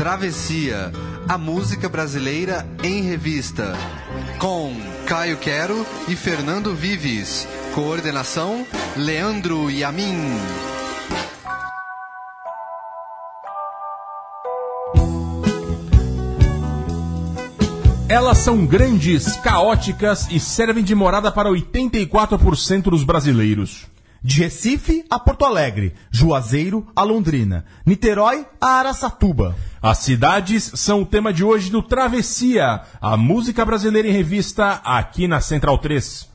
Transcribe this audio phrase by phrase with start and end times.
[0.00, 0.90] Travessia,
[1.28, 3.76] a música brasileira em revista.
[4.38, 4.74] Com
[5.04, 7.46] Caio Quero e Fernando Vives.
[7.74, 8.66] Coordenação:
[8.96, 10.16] Leandro Yamin.
[18.08, 23.86] Elas são grandes, caóticas e servem de morada para 84% dos brasileiros.
[24.22, 29.56] De Recife a Porto Alegre, Juazeiro a Londrina, Niterói a Araçatuba.
[29.80, 35.26] As cidades são o tema de hoje do Travessia, a música brasileira em revista, aqui
[35.26, 36.28] na Central 3.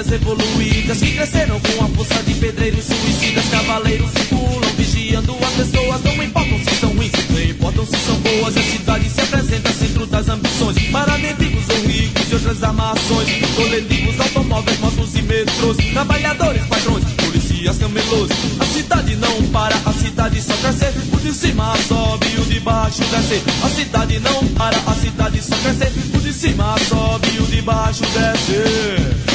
[0.00, 3.44] Pedras evoluídas que cresceram com a força de pedreiros suicidas.
[3.50, 6.02] Cavaleiros circulam, vigiando as pessoas.
[6.02, 8.56] Não importam se são ruins, não importam se são boas.
[8.56, 13.28] A cidade se apresenta centro das ambições para mendigos ou ricos e outras armações.
[13.56, 15.76] Coletivos, automóveis, motos e metrôs.
[15.92, 18.30] Trabalhadores, patrões, policias, camelôs.
[18.58, 20.86] A cidade não para, a cidade só cresce.
[21.12, 23.42] O de cima sobe o de baixo desce.
[23.62, 25.92] A cidade não para, a cidade só cresce.
[26.14, 29.29] O de cima sobe o de baixo desce.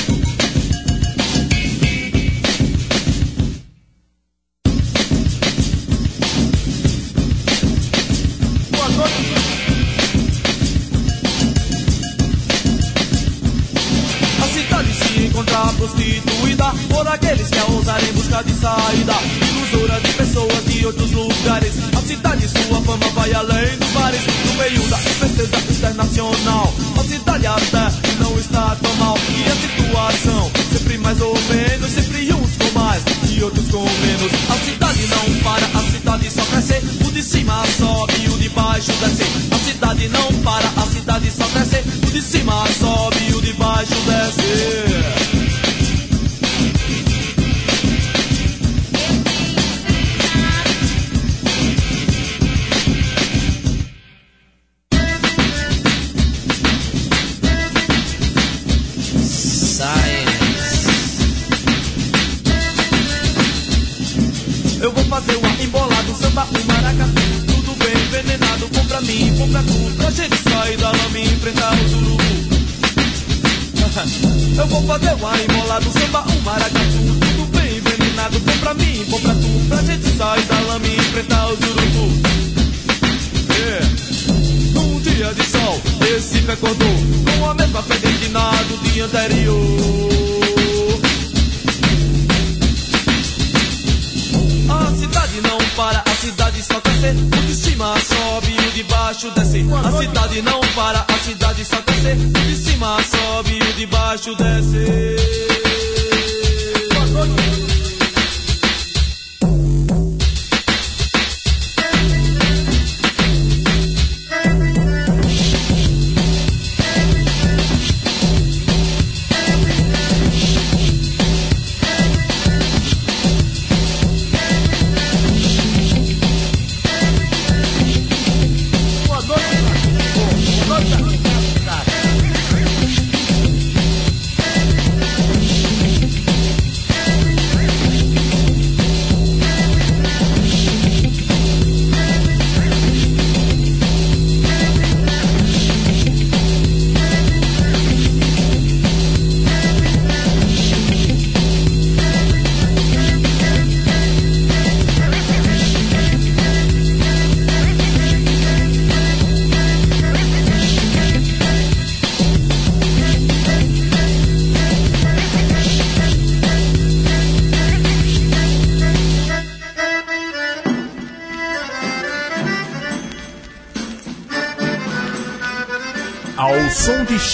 [15.85, 19.13] Prostituída por aqueles que a ousarem buscar de saída.
[19.47, 21.73] Ilusora de pessoas de outros lugares.
[21.95, 24.21] A cidade, sua fama vai além dos bares.
[24.45, 26.73] No meio da esperteza internacional.
[26.99, 29.17] A cidade até não está tão mal.
[29.29, 31.91] E a situação, sempre mais ou menos.
[31.91, 34.31] Sempre uns com mais e outros com menos.
[34.49, 36.81] A cidade não para, a cidade só cresce.
[37.05, 39.23] O de cima sobe e o de baixo desce.
[39.51, 41.83] A cidade não para, a cidade só cresce.
[42.07, 45.24] O de cima sobe e o de baixo desce.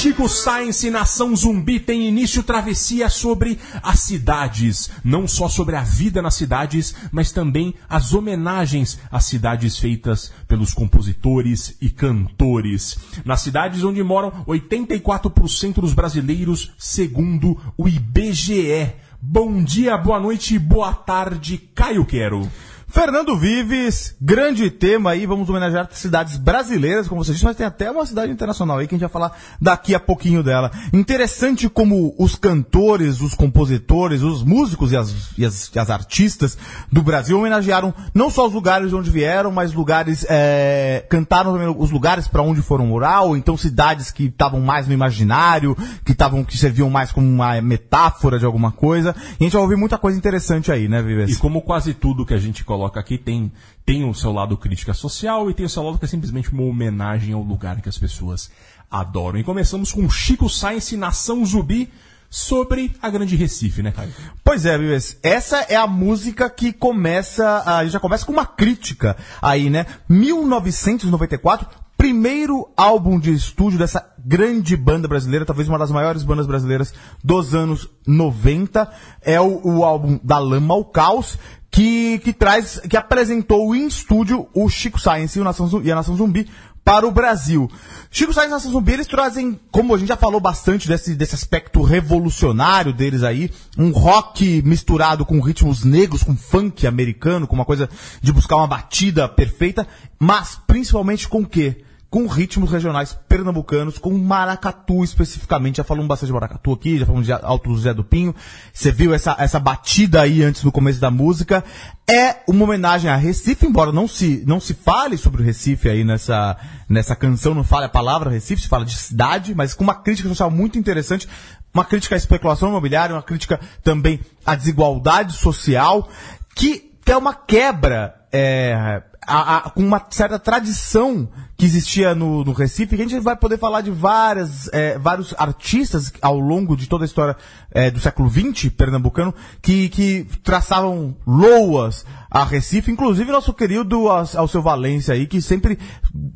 [0.02, 4.90] Chico Science, Nação Zumbi tem início travessia sobre as cidades.
[5.04, 10.74] Não só sobre a vida nas cidades, mas também as homenagens às cidades feitas pelos
[10.74, 12.98] compositores e cantores.
[13.24, 18.96] Nas cidades onde moram 84% dos brasileiros, segundo o IBGE.
[19.22, 22.50] Bom dia, boa noite, boa tarde, Caio Quero.
[22.92, 27.90] Fernando Vives, grande tema aí, vamos homenagear cidades brasileiras, como você disse, mas tem até
[27.90, 30.70] uma cidade internacional aí que a gente vai falar daqui a pouquinho dela.
[30.92, 36.58] Interessante como os cantores, os compositores, os músicos e as, e as, e as artistas
[36.92, 41.92] do Brasil homenagearam não só os lugares de onde vieram, mas lugares, é, cantaram os
[41.92, 46.44] lugares para onde foram morar, ou então cidades que estavam mais no imaginário, que estavam,
[46.44, 49.16] que serviam mais como uma metáfora de alguma coisa.
[49.40, 51.38] E a gente vai ouvir muita coisa interessante aí, né, Vives?
[51.38, 53.52] E como quase tudo que a gente coloca aqui tem,
[53.86, 56.64] tem o seu lado crítica social e tem o seu lado que é simplesmente uma
[56.64, 58.50] homenagem ao lugar que as pessoas
[58.90, 59.40] adoram.
[59.40, 61.90] E começamos com Chico Science Nação Zumbi
[62.30, 64.12] sobre a Grande Recife, né, Caio?
[64.44, 65.18] Pois é, Vives.
[65.22, 69.86] Essa é a música que começa, a, já começa com uma crítica aí, né?
[70.08, 71.68] 1994,
[71.98, 77.54] primeiro álbum de estúdio dessa grande banda brasileira, talvez uma das maiores bandas brasileiras dos
[77.54, 78.90] anos 90.
[79.22, 81.38] É o, o álbum Da Lama ao Caos,
[81.72, 85.96] que, que traz, que apresentou em estúdio o Chico Science e, o Nação, e a
[85.96, 86.48] Nação Zumbi
[86.84, 87.70] para o Brasil.
[88.10, 91.36] Chico Science e Nação Zumbi, eles trazem, como a gente já falou bastante desse, desse
[91.36, 97.66] aspecto revolucionário deles aí, um rock misturado com ritmos negros, com funk americano, com uma
[97.66, 97.90] coisa
[98.22, 99.88] de buscar uma batida perfeita,
[100.20, 101.84] mas principalmente com o quê?
[102.12, 105.78] Com ritmos regionais pernambucanos, com maracatu especificamente.
[105.78, 108.36] Já falamos bastante de maracatu aqui, já falamos de Alto Zé do Pinho.
[108.74, 111.64] Você viu essa, essa batida aí antes do começo da música.
[112.10, 116.04] É uma homenagem a Recife, embora não se, não se fale sobre o Recife aí
[116.04, 116.58] nessa,
[116.90, 120.28] nessa canção, não fale a palavra Recife, se fala de cidade, mas com uma crítica
[120.28, 121.30] social muito interessante.
[121.74, 126.10] Uma crítica à especulação imobiliária, uma crítica também à desigualdade social,
[126.54, 132.44] que, que é uma quebra é, a- a- com uma certa tradição que existia no,
[132.44, 136.76] no Recife, que a gente vai poder falar de várias, é, vários artistas ao longo
[136.76, 137.38] de toda a história
[137.72, 144.26] é, do século XX pernambucano que, que traçavam loas a Recife, inclusive nosso querido Al-
[144.38, 145.78] Alceu Valência aí, que sempre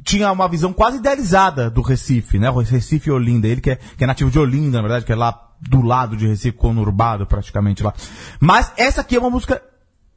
[0.03, 2.49] tinha uma visão quase idealizada do Recife, né?
[2.51, 5.15] O Recife Olinda, ele que é, que é nativo de Olinda, na verdade, que é
[5.15, 7.93] lá do lado de Recife, conurbado praticamente lá.
[8.39, 9.59] Mas essa aqui é uma música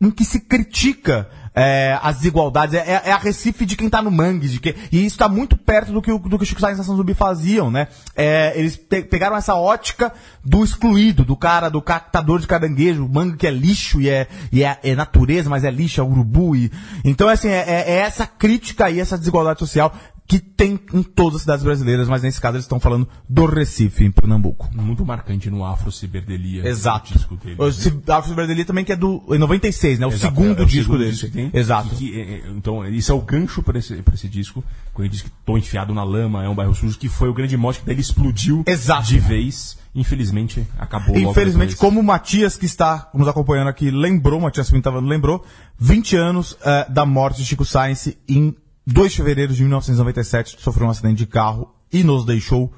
[0.00, 1.28] em que se critica
[1.60, 2.74] é, as desigualdades.
[2.74, 4.48] É, é- é a Recife de quem tá no mangue.
[4.48, 6.76] De que, e isso está muito perto do que o, do que o Chico Sainz
[6.76, 7.88] e Nação Zumbi faziam, né?
[8.14, 10.12] É, eles pe- pegaram essa ótica
[10.44, 14.26] do excluído, do cara, do captador de caranguejo, o mangue que é lixo e é,
[14.52, 16.54] e é, é natureza, mas é lixo, é urubu.
[16.54, 16.70] E,
[17.04, 19.92] então, assim, é, é- é essa crítica aí, essa desigualdade social
[20.28, 24.04] que tem em todas as cidades brasileiras, mas nesse caso eles estão falando do Recife,
[24.04, 24.68] em Pernambuco.
[24.74, 26.68] Muito marcante no Afro Ciberdelia.
[26.68, 27.14] Exato.
[27.14, 27.56] o disco dele.
[27.58, 28.02] O né?
[28.14, 30.06] Afro Ciberdelia também que é do em 96, né?
[30.06, 31.10] O Exato, segundo é o disco segundo dele.
[31.12, 31.50] disco que tem.
[31.54, 31.88] Exato.
[31.94, 34.62] E que, é, é, então, isso é o gancho para esse, pra esse disco.
[34.92, 37.34] Quando ele diz que tô enfiado na lama, é um bairro sujo, que foi o
[37.34, 39.06] grande mote que daí ele explodiu Exato.
[39.06, 39.78] de vez.
[39.94, 45.44] Infelizmente, acabou Infelizmente, como o Matias, que está nos acompanhando aqui, lembrou, Matias Pintavano lembrou,
[45.78, 48.54] 20 anos eh, da morte de Chico Sainz em
[48.90, 52.72] 2 de fevereiro de 1997, sofreu um acidente de carro e nos deixou.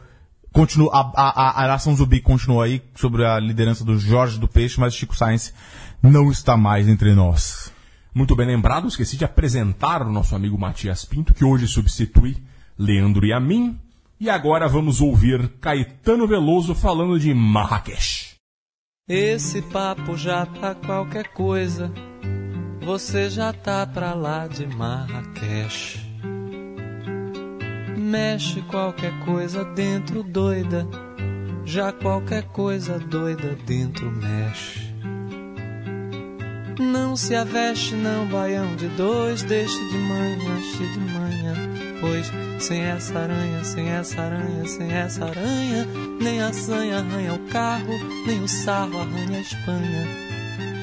[0.53, 4.49] Continua, a, a, a, a Nação Zumbi continua aí sob a liderança do Jorge do
[4.49, 5.55] Peixe, mas Chico Sainz
[6.03, 7.73] não está mais entre nós.
[8.13, 12.37] Muito bem lembrado, esqueci de apresentar o nosso amigo Matias Pinto, que hoje substitui
[12.77, 13.79] Leandro e a mim.
[14.19, 18.35] E agora vamos ouvir Caetano Veloso falando de Marrakech.
[19.09, 21.93] Esse papo já tá qualquer coisa.
[22.83, 26.10] Você já tá pra lá de Marrakech.
[27.97, 30.87] Mexe qualquer coisa dentro doida.
[31.65, 34.91] Já qualquer coisa doida dentro mexe.
[36.79, 39.43] Não se aveste, não, baião de dois.
[39.43, 41.55] Deixe de manhã, deixe de manhã.
[42.01, 45.87] Pois sem essa aranha, sem essa aranha, sem essa aranha,
[46.21, 47.95] nem a sanha arranha o carro,
[48.27, 50.07] nem o sarro arranha a Espanha.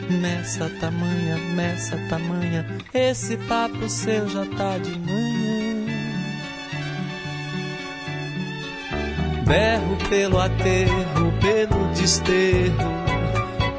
[0.10, 5.37] Meça tamanha, meça tamanha, esse papo seu já tá de manhã.
[9.48, 12.92] Berro pelo aterro, pelo desterro,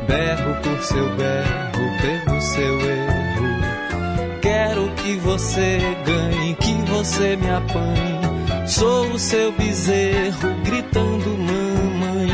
[0.07, 4.41] berro por seu berro, pelo seu erro.
[4.41, 8.67] Quero que você ganhe, que você me apanhe.
[8.67, 12.31] Sou o seu bezerro, gritando mamãe.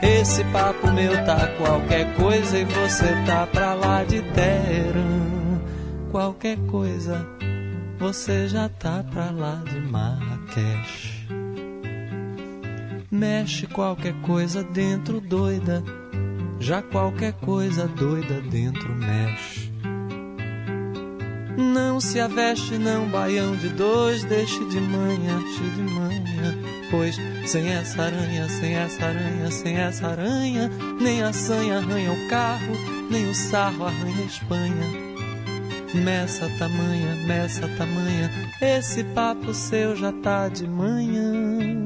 [0.00, 5.60] Esse papo meu tá qualquer coisa e você tá pra lá de Teherã.
[6.10, 7.26] Qualquer coisa,
[7.98, 11.13] você já tá pra lá de Marrakech.
[13.14, 15.84] Mexe qualquer coisa dentro doida,
[16.58, 19.72] já qualquer coisa doida dentro mexe.
[21.56, 26.58] Não se aveste, não, baião de dois, deixe de manhã, deixe de manhã.
[26.90, 27.14] Pois
[27.46, 30.68] sem essa aranha, sem essa aranha, sem essa aranha,
[31.00, 32.74] nem a sanha arranha o carro,
[33.08, 35.14] nem o sarro arranha a Espanha.
[35.94, 38.28] Meça tamanha, meça tamanha,
[38.60, 41.83] esse papo seu já tá de manhã.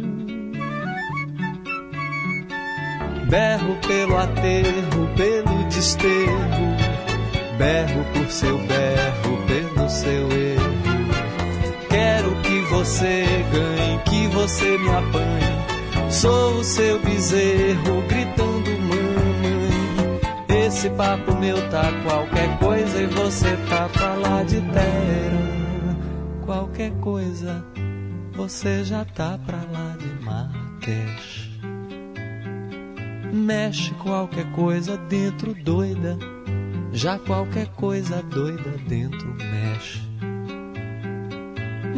[3.29, 6.77] Berro pelo aterro, pelo desterro,
[7.59, 10.79] berro por seu berro, pelo seu erro.
[11.91, 16.11] Quero que você ganhe, que você me apanhe.
[16.11, 20.21] Sou o seu bezerro, gritando mamãe.
[20.67, 25.97] Esse papo meu tá qualquer coisa e você tá pra lá de terra.
[26.47, 27.63] Qualquer coisa,
[28.33, 31.38] você já tá pra lá de Marrakech.
[33.49, 36.19] Mexe qualquer coisa dentro doida,
[36.93, 40.03] já qualquer coisa doida dentro mexe.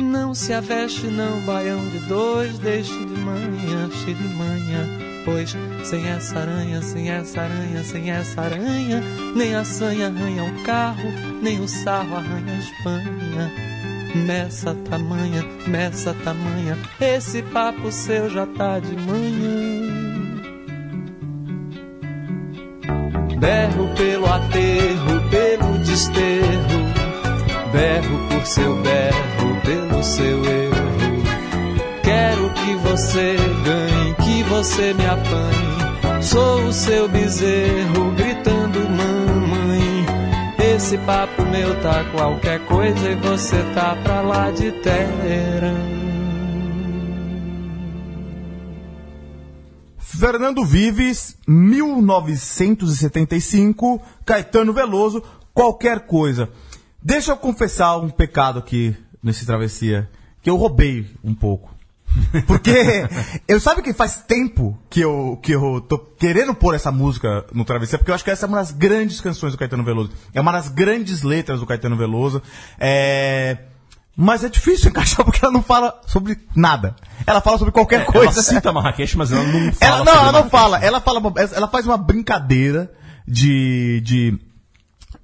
[0.00, 4.87] Não se aveste não, baião de dois, deixe de manhã, cheio de manhã.
[5.25, 9.02] Pois sem essa aranha, sem essa aranha, sem essa aranha,
[9.35, 11.11] nem a sanha arranha o carro,
[11.42, 13.52] nem o sarro arranha a Espanha.
[14.14, 19.69] Meça tamanha, meça tamanha, esse papo seu já tá de manhã.
[23.40, 26.78] Berro pelo aterro, pelo desterro,
[27.73, 31.23] berro por seu berro, pelo seu erro.
[32.02, 36.23] Quero que você ganhe, que você me apanhe.
[36.23, 40.04] Sou o seu bezerro, gritando mamãe.
[40.59, 46.00] Esse papo meu tá qualquer coisa e você tá pra lá de terra.
[50.20, 55.22] Fernando Vives, 1975, Caetano Veloso,
[55.54, 56.50] qualquer coisa.
[57.02, 60.10] Deixa eu confessar um pecado aqui nesse travessia,
[60.42, 61.74] que eu roubei um pouco.
[62.46, 63.08] Porque
[63.48, 67.64] eu sabe que faz tempo que eu, que eu tô querendo pôr essa música no
[67.64, 70.10] travessia, porque eu acho que essa é uma das grandes canções do Caetano Veloso.
[70.34, 72.42] É uma das grandes letras do Caetano Veloso.
[72.78, 73.69] É...
[74.16, 76.94] Mas é difícil encaixar porque ela não fala sobre nada.
[77.26, 78.42] Ela fala sobre qualquer Ela coisa.
[78.42, 79.94] cita Marrakech, mas ela não fala.
[79.94, 80.78] Ela, não, ela não fala.
[80.78, 82.90] Ela fala, uma- ela faz uma brincadeira
[83.26, 84.38] de, de,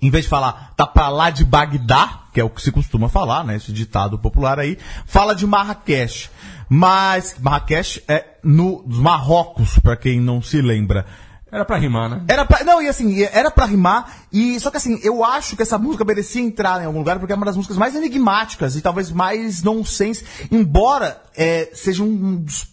[0.01, 3.09] em vez de falar tá pra lá de Bagdá, que é o que se costuma
[3.09, 6.31] falar, né, esse ditado popular aí, fala de Marrakech.
[6.69, 11.07] Mas Marrakech é no Marrocos, pra quem não se lembra.
[11.51, 12.25] Era pra rimar, né?
[12.27, 15.63] Era pra, não, e assim, era pra rimar, e só que assim, eu acho que
[15.63, 18.81] essa música merecia entrar em algum lugar, porque é uma das músicas mais enigmáticas e
[18.81, 22.67] talvez mais nonsense, embora é, seja um dos,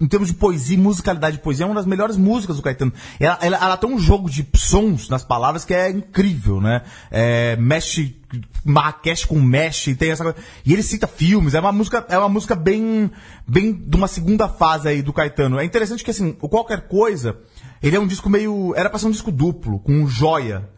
[0.00, 2.92] em termos de poesia musicalidade de poesia, é uma das melhores músicas do Caetano.
[3.18, 6.82] Ela, ela, ela tem um jogo de sons nas palavras que é incrível, né?
[7.10, 8.16] É, mexe,
[8.64, 10.38] Marrakech com mexe, tem essa coisa.
[10.64, 13.10] E ele cita filmes, é uma música, é uma música bem,
[13.46, 15.58] bem de uma segunda fase aí do Caetano.
[15.58, 17.36] É interessante que assim, qualquer coisa,
[17.82, 18.74] ele é um disco meio.
[18.76, 20.68] Era pra ser um disco duplo, com um joia.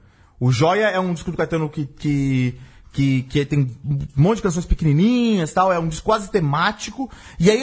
[0.40, 2.58] O Joia é um disco do Caetano que, que,
[2.94, 7.10] que, que tem um monte de canções pequenininhas tal, é um disco quase temático.
[7.38, 7.62] E aí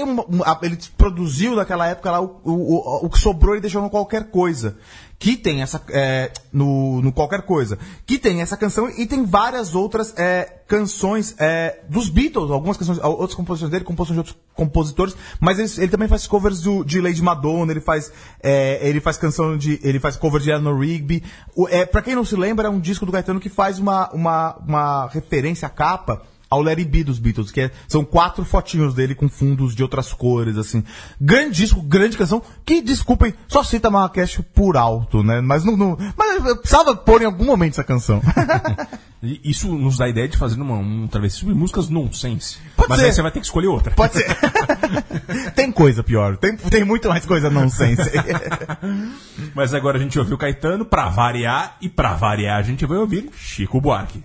[0.62, 4.30] ele produziu naquela época lá o, o, o, o que sobrou ele deixou no qualquer
[4.30, 4.78] coisa.
[5.20, 5.82] Que tem essa.
[5.90, 7.78] é, no, no qualquer coisa.
[8.06, 13.00] Que tem essa canção e tem várias outras é, canções é, dos Beatles, algumas canções,
[13.00, 17.00] outras composições dele, composições de outros compositores, mas ele, ele também faz covers do, de
[17.02, 19.80] Lady Madonna, ele faz, é, ele faz canção de.
[19.84, 21.24] ele faz cover de Eleanor Rigby.
[21.56, 24.10] O, é, pra quem não se lembra, é um disco do Caetano que faz uma,
[24.12, 28.94] uma, uma referência à capa ao Larry B dos Beatles, que é- são quatro fotinhos
[28.94, 30.84] dele com fundos de outras cores, assim.
[31.20, 35.42] Grande disco, grande canção, que, desculpem, só cita Marrakech por alto, né?
[35.42, 38.22] Mas não, não- mas eu precisava pôr em algum momento essa canção.
[39.44, 42.60] Isso nos dá a ideia de fazer uma, um travessia sobre músicas nonsense.
[42.76, 43.06] Pode mas ser.
[43.08, 43.92] aí você vai ter que escolher outra.
[43.96, 44.28] Pode ser.
[45.56, 48.12] tem coisa pior, tem, tem muito mais coisa nonsense.
[49.56, 53.30] Mas agora a gente ouviu Caetano pra variar, e pra variar a gente vai ouvir
[53.36, 54.24] Chico Buarque.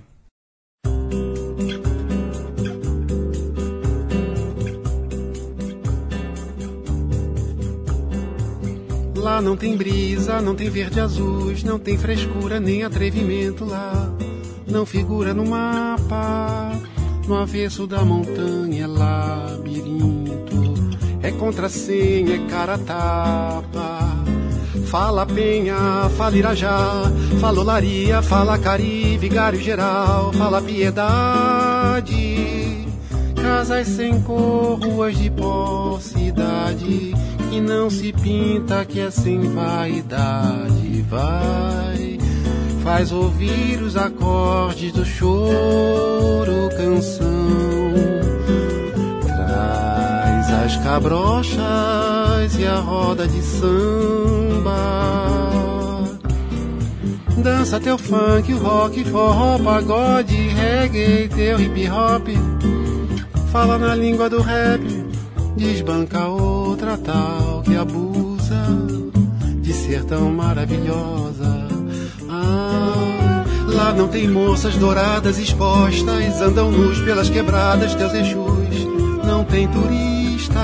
[9.22, 14.12] Lá não tem brisa, não tem verde azuis, não tem frescura nem atrevimento lá.
[14.66, 16.72] Não figura no mapa,
[17.28, 20.74] no avesso da montanha é labirinto.
[21.22, 24.24] É contrassenha, é cara tapa.
[24.86, 27.04] Fala Penha, fala Irajá,
[27.40, 32.41] fala Olaria, fala Cari, Vigário Geral, fala Piedade.
[33.42, 37.12] Casas sem cor, ruas de pó, cidade
[37.52, 41.02] que não se pinta, que é sem vaidade.
[41.02, 42.18] Vai,
[42.82, 47.92] faz ouvir os acordes do choro, canção.
[49.26, 54.72] Traz as cabrochas e a roda de samba.
[57.36, 62.28] Dança teu funk, rock, forró, pagode, reggae, teu hip hop.
[63.52, 64.80] Fala na língua do rap,
[65.54, 68.64] desbanca outra tal que abusa
[69.60, 71.68] de ser tão maravilhosa.
[72.30, 78.86] Ah, lá não tem moças douradas expostas, andam nus pelas quebradas, teus exus.
[79.22, 80.56] Não tem turistas,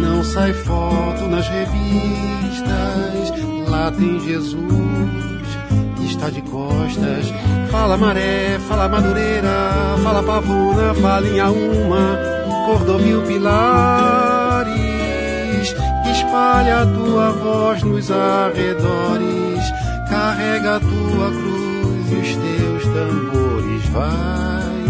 [0.00, 2.76] não sai foto nas revistas.
[3.68, 5.15] Lá tem Jesus
[6.26, 7.32] está de costas.
[7.70, 12.18] Fala maré, fala madureira, fala pavuna, fala em uma,
[12.66, 14.66] cordovil pilares.
[16.10, 19.72] Espalha a tua voz nos arredores,
[20.08, 23.86] carrega a tua cruz e os teus tambores.
[23.88, 24.84] Vai,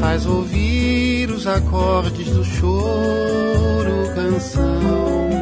[0.00, 5.41] faz ouvir os acordes do choro, canção.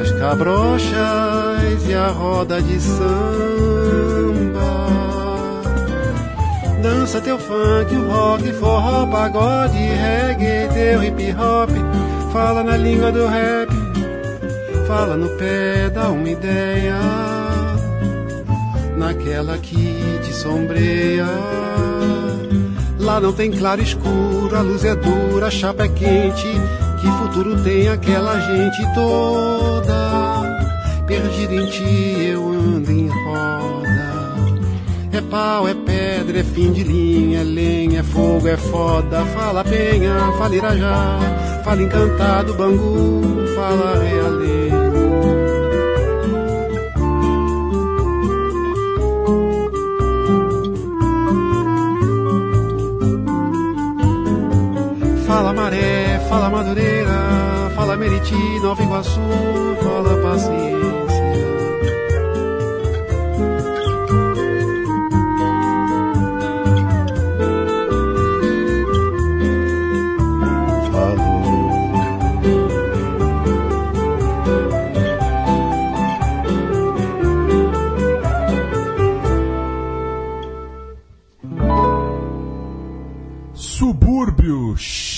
[0.00, 3.02] As cabrochas e a roda de samba.
[6.82, 11.70] Dança teu funk, o rock, forró, pagode, reggae, teu hip hop.
[12.32, 13.68] Fala na língua do rap,
[14.86, 16.96] fala no pé, dá uma ideia.
[18.96, 21.26] Naquela que te sombreia.
[22.98, 26.48] Lá não tem claro escuro, a luz é dura, a chapa é quente.
[27.02, 30.42] Que futuro tem aquela gente toda?
[31.04, 33.82] Perdido em ti eu ando em roda.
[35.10, 39.24] É pau, é pedra, é fim de linha, é lenha, é fogo, é foda.
[39.34, 41.18] Fala penha, fala irajá,
[41.64, 44.61] fala encantado, bangu, fala realengo.
[56.32, 59.20] Fala madureira, fala meriti, nova iguaçu,
[59.82, 61.11] fala paciência.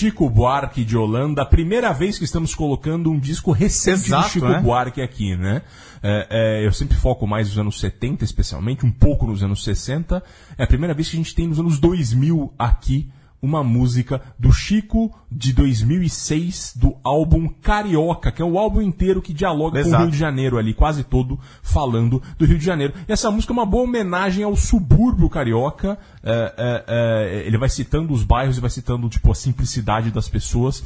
[0.04, 4.32] Chico Buarque de Holanda, a primeira vez que estamos colocando um disco recente Exato, do
[4.32, 4.60] Chico né?
[4.60, 5.62] Buarque aqui, né?
[6.02, 6.26] É,
[6.60, 10.22] é, eu sempre foco mais nos anos 70, especialmente, um pouco nos anos 60.
[10.58, 13.08] É a primeira vez que a gente tem nos anos 2000 aqui
[13.44, 19.34] uma música do Chico de 2006 do álbum Carioca, que é o álbum inteiro que
[19.34, 20.02] dialoga com o Exato.
[20.04, 22.94] Rio de Janeiro ali, quase todo falando do Rio de Janeiro.
[23.06, 25.98] E essa música é uma boa homenagem ao subúrbio carioca.
[26.22, 30.28] É, é, é, ele vai citando os bairros e vai citando tipo a simplicidade das
[30.28, 30.82] pessoas.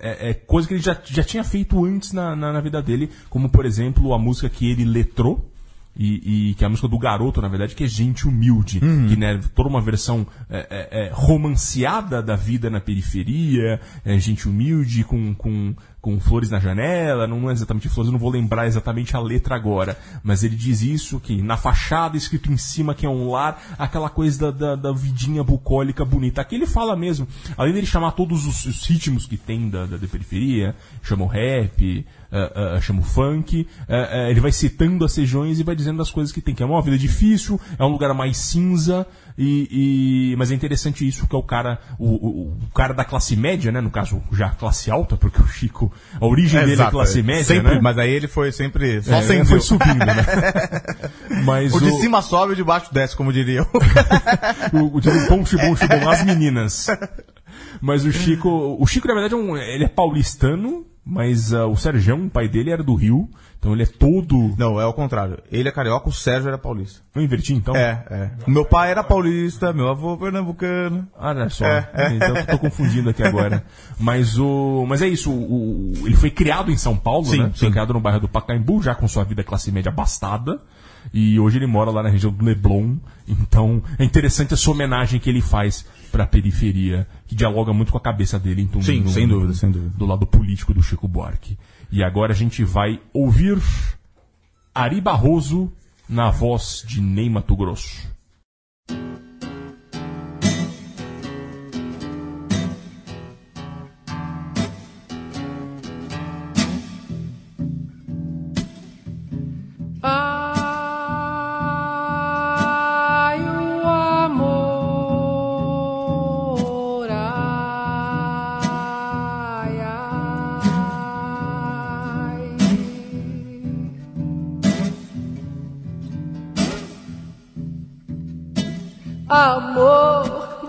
[0.00, 3.10] É, é coisa que ele já, já tinha feito antes na, na, na vida dele,
[3.28, 5.49] como por exemplo a música que ele letrou.
[5.96, 9.16] E, e que é a música do garoto, na verdade, que é Gente Humilde, que
[9.16, 15.04] né, toda uma versão é, é, é, romanceada da vida na periferia, é, gente humilde
[15.04, 19.14] com, com, com flores na janela, não é exatamente flores, eu não vou lembrar exatamente
[19.14, 23.08] a letra agora, mas ele diz isso, que na fachada, escrito em cima que é
[23.08, 26.40] um lar, aquela coisa da, da, da vidinha bucólica bonita.
[26.40, 29.96] Aqui ele fala mesmo, além dele chamar todos os, os ritmos que tem da, da,
[29.98, 35.04] da periferia, chama o rap, uh, uh, chama o funk, uh, uh, ele vai citando
[35.04, 37.84] as regiões e vai dizendo as coisas que tem, que é uma vida difícil, é
[37.84, 42.06] um lugar mais cinza, e, e- mas é interessante isso, que é o cara, o,
[42.08, 45.89] o- o cara da classe média, né, no caso já classe alta, porque o Chico,
[46.20, 47.22] a origem dele é Exato, classe é.
[47.22, 47.80] média, Sempre, né?
[47.82, 49.02] mas aí ele foi sempre.
[49.02, 50.14] Só É, sempre foi subindo, né?
[51.44, 53.66] Mas O de cima sobe e o de baixo desce, como diriam.
[54.72, 56.86] o, o tipo, bom, bom, bom, as meninas.
[57.80, 61.76] Mas o Chico, o Chico na verdade é um, ele é paulistano, mas ah, o
[61.76, 63.28] Serjão, o pai dele era do Rio,
[63.60, 65.38] então ele é todo, Não, é o contrário.
[65.52, 67.00] Ele é carioca, o Sérgio era paulista.
[67.14, 67.76] eu inverti então.
[67.76, 68.30] É, é.
[68.46, 71.06] O meu pai era paulista, meu avô pernambucano.
[71.14, 71.66] Ah, olha só.
[71.66, 72.14] É, é.
[72.14, 73.62] Então eu tô confundindo aqui agora.
[74.00, 75.30] Mas o, mas é isso.
[75.30, 77.50] O, ele foi criado em São Paulo, Sim, né?
[77.54, 77.70] Foi sim.
[77.70, 80.58] criado no bairro do Pacaembu, já com sua vida classe média abastada.
[81.12, 82.96] E hoje ele mora lá na região do Leblon.
[83.28, 88.00] Então é interessante essa homenagem que ele faz pra periferia, que dialoga muito com a
[88.00, 88.62] cabeça dele.
[88.62, 89.92] Então, Sim, sem dúvida, sem dúvida.
[89.96, 91.56] Do lado político do Chico Buarque.
[91.90, 93.58] E agora a gente vai ouvir
[94.74, 95.72] Ari Barroso
[96.08, 98.09] na voz de Ney Mato Grosso.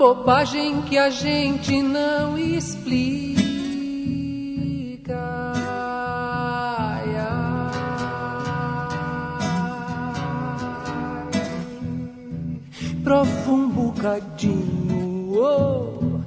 [0.01, 3.43] Bobagem que a gente não explica.
[6.73, 7.71] Ai, ai.
[13.03, 16.21] Prova um bocadinho, oh,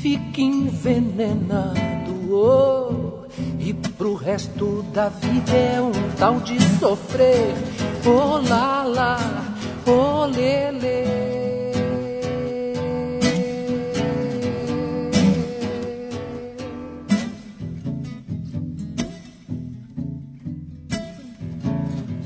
[0.00, 3.26] fica envenenado, oh,
[3.58, 7.52] e pro resto da vida é um tal de sofrer.
[8.06, 9.18] Oh lá lá,
[9.88, 11.27] oh lele.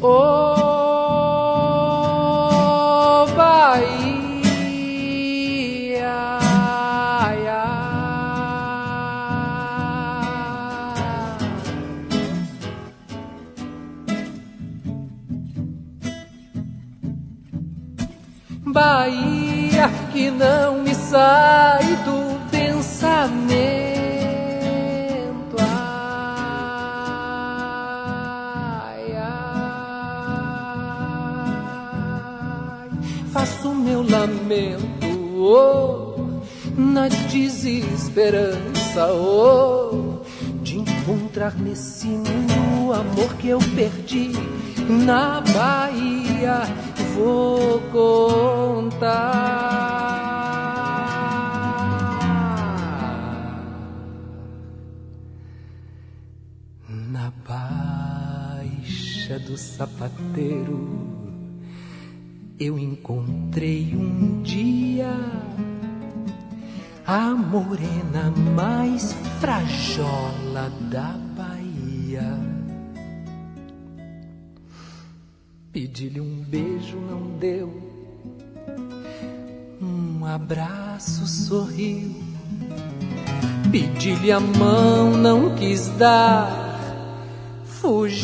[0.04, 0.41] Oh
[42.88, 44.32] o amor que eu perdi
[45.04, 46.62] na Bahia.
[47.14, 49.32] Vou contar.
[56.88, 61.02] Na baixa do sapateiro
[62.58, 65.14] eu encontrei um dia
[67.06, 71.21] a morena mais frajola da
[75.92, 77.70] Pedi-lhe um beijo, não deu.
[79.78, 82.14] Um abraço, sorriu.
[83.70, 86.48] Pedi-lhe a mão, não quis dar.
[87.66, 88.22] Fugiu.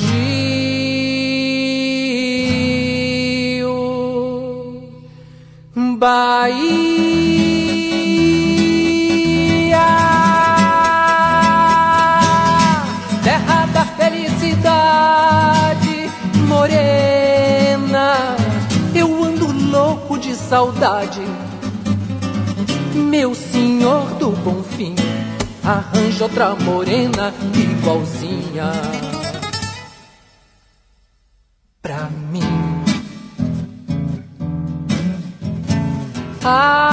[5.98, 7.27] Bahia,
[20.48, 21.20] saudade.
[22.94, 24.94] Meu senhor do bom fim,
[25.62, 28.72] arranja outra morena igualzinha
[31.82, 32.40] pra mim.
[36.42, 36.87] Ai,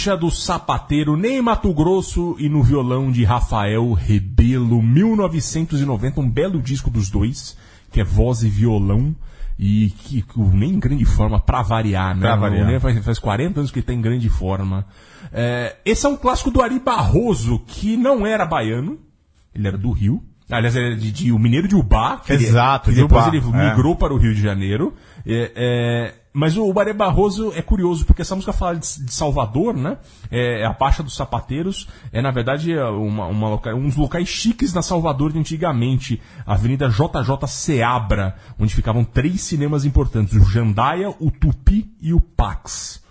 [0.00, 6.88] Do Sapateiro, nem Mato Grosso e no violão de Rafael Rebelo, 1990, um belo disco
[6.90, 7.54] dos dois,
[7.92, 9.14] que é voz e violão.
[9.58, 12.22] E que, que nem em grande forma, pra variar, né?
[12.22, 12.66] Pra variar.
[12.66, 14.86] Ney faz, faz 40 anos que ele tá em grande forma.
[15.30, 18.98] É, esse é um clássico do Ari Barroso, que não era baiano,
[19.54, 20.22] ele era do Rio.
[20.50, 22.16] Aliás, ele era de, de- o mineiro de Ubá.
[22.24, 23.68] que ele- Exato, que de depois Ubá, ele é.
[23.70, 24.94] migrou para o Rio de Janeiro.
[25.26, 29.74] É, é, mas o Baré Barroso é curioso, porque essa música fala de, de Salvador,
[29.74, 29.98] né?
[30.30, 31.88] É, a Baixa dos Sapateiros.
[32.12, 36.22] É, na verdade, é uma, uma um dos locais chiques na Salvador de antigamente.
[36.46, 42.20] A Avenida JJ Seabra, onde ficavam três cinemas importantes: o Jandaia, o Tupi e o
[42.20, 43.02] Pax.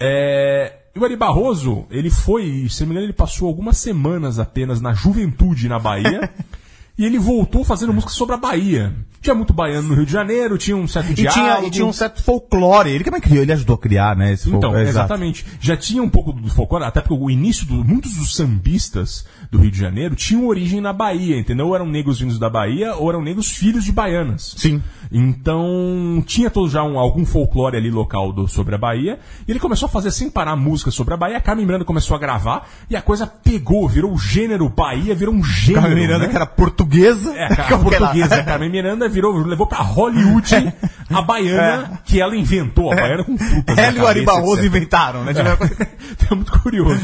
[0.00, 4.38] É, e o Ari Barroso, ele foi, se não me engano, ele passou algumas semanas
[4.38, 6.28] apenas na juventude na Bahia.
[6.98, 8.94] e ele voltou fazendo música sobre a Bahia.
[9.20, 11.66] Tinha muito baiano no Rio de Janeiro, tinha um certo E tinha, diálogo.
[11.66, 12.90] e tinha um certo folclore.
[12.90, 14.32] Ele também criou, ele ajudou a criar, né?
[14.34, 15.44] Esse Então, é, exatamente.
[15.58, 19.58] Já tinha um pouco do folclore, até porque o início, do, muitos dos sambistas do
[19.58, 21.66] Rio de Janeiro tinham origem na Bahia, entendeu?
[21.68, 24.54] Ou eram negros vindos da Bahia, ou eram negros filhos de baianas.
[24.56, 24.80] Sim.
[25.10, 29.18] Então, tinha todo já um- algum folclore ali local do- sobre a Bahia.
[29.46, 31.38] E ele começou a fazer sem parar música sobre a Bahia.
[31.38, 35.34] A Carmen Miranda começou a gravar e a coisa pegou, virou o gênero Bahia, virou
[35.34, 35.82] um gênero.
[35.82, 36.28] Carmen Miranda, né?
[36.30, 36.46] que era
[36.86, 37.34] portuguesa.
[37.36, 40.72] É, a portuguesa, a Carmen Miranda virou, levou pra Hollywood
[41.10, 43.76] a baiana que ela inventou, a baiana com frutas.
[43.78, 45.32] Ela e o Ari Barroso inventaram, né?
[46.30, 47.00] É muito curioso.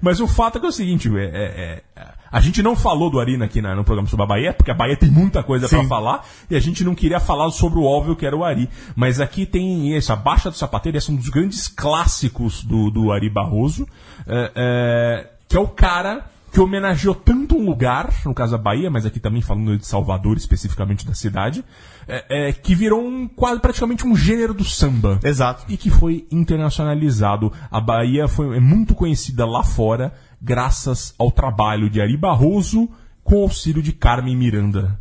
[0.00, 3.10] Mas o fato é que é o seguinte, é, é- é- A gente não falou
[3.10, 5.68] do Ari aqui na- no programa sobre a Bahia, porque a Bahia tem muita coisa
[5.68, 5.86] Sim.
[5.86, 8.70] falar, e a gente não queria falar sobre o óbvio que era o Ari.
[8.96, 12.90] Mas aqui tem esse, a Baixa do Sapateiro, esse é um dos grandes clássicos do,
[12.90, 13.86] do Ari Barroso,
[14.26, 18.90] é, é, que é o cara que homenageou tanto um lugar, no caso a Bahia,
[18.90, 21.64] mas aqui também falando de Salvador, especificamente da cidade,
[22.06, 25.64] é, é, que virou um, quase praticamente um gênero do samba Exato.
[25.66, 27.50] e que foi internacionalizado.
[27.70, 30.12] A Bahia foi é muito conhecida lá fora
[30.42, 32.86] graças ao trabalho de Ari Barroso
[33.24, 35.00] com o auxílio de Carmen Miranda.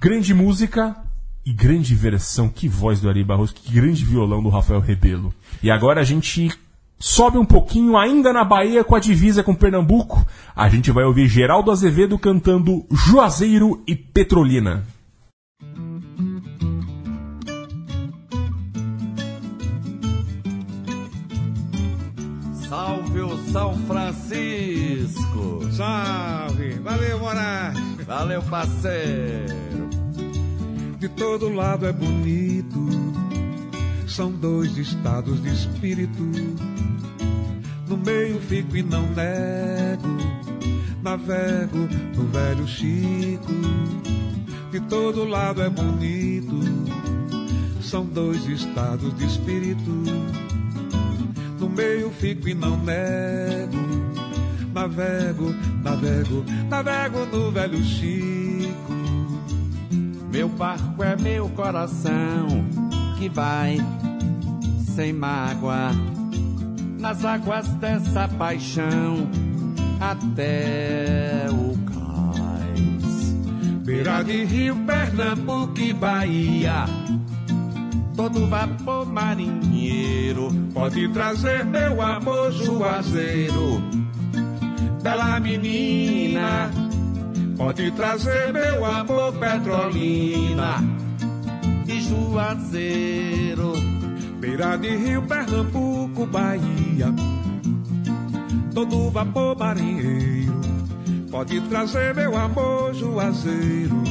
[0.00, 0.96] Grande música
[1.44, 2.48] e grande versão.
[2.48, 5.34] Que voz do Ari Barroso, que grande violão do Rafael Rebelo.
[5.60, 6.52] E agora a gente
[6.98, 10.24] sobe um pouquinho ainda na Bahia com a divisa com Pernambuco.
[10.54, 14.84] A gente vai ouvir Geraldo Azevedo cantando Juazeiro e Petrolina.
[22.68, 25.60] Salve o São Francisco!
[25.72, 26.70] Salve!
[26.80, 27.78] Valeu, Moraes!
[28.06, 29.88] Valeu, parceiro!
[30.98, 32.97] De todo lado é bonito,
[34.18, 36.24] são dois estados de espírito.
[37.86, 40.08] No meio fico e não nego,
[41.00, 43.52] navego no velho Chico.
[44.72, 46.58] De todo lado é bonito,
[47.80, 49.88] são dois estados de espírito.
[51.60, 53.78] No meio fico e não nego,
[54.74, 58.94] navego, navego, navego no velho Chico.
[60.32, 62.48] Meu barco é meu coração
[63.16, 63.78] que vai
[64.98, 65.92] sem mágoa
[66.98, 69.28] nas águas dessa paixão
[70.00, 73.32] até o cais.
[73.84, 76.84] Beira de rio, Pernambuco e Bahia.
[78.16, 83.80] Todo vapor marinheiro Pode trazer meu amor juazeiro.
[85.00, 86.72] bela menina,
[87.56, 90.82] Pode trazer meu amor petrolina.
[91.86, 93.77] e Juazeiro.
[94.40, 97.12] Beira de rio, Pernambuco, Bahia.
[98.74, 100.60] Todo vapor marinheiro.
[101.30, 104.02] Pode trazer meu amor juazeiro.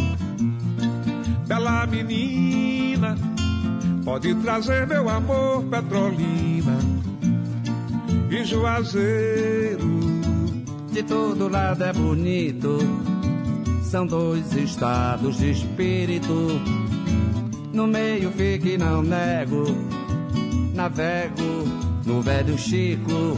[1.47, 3.17] Bela menina.
[4.03, 6.77] Pode trazer meu amor petrolina.
[8.29, 9.97] E juazeiro.
[10.97, 12.79] De todo lado é bonito,
[13.83, 16.59] são dois estados de espírito.
[17.71, 19.63] No meio fica e não nego,
[20.77, 21.65] navego
[22.05, 23.35] no velho Chico.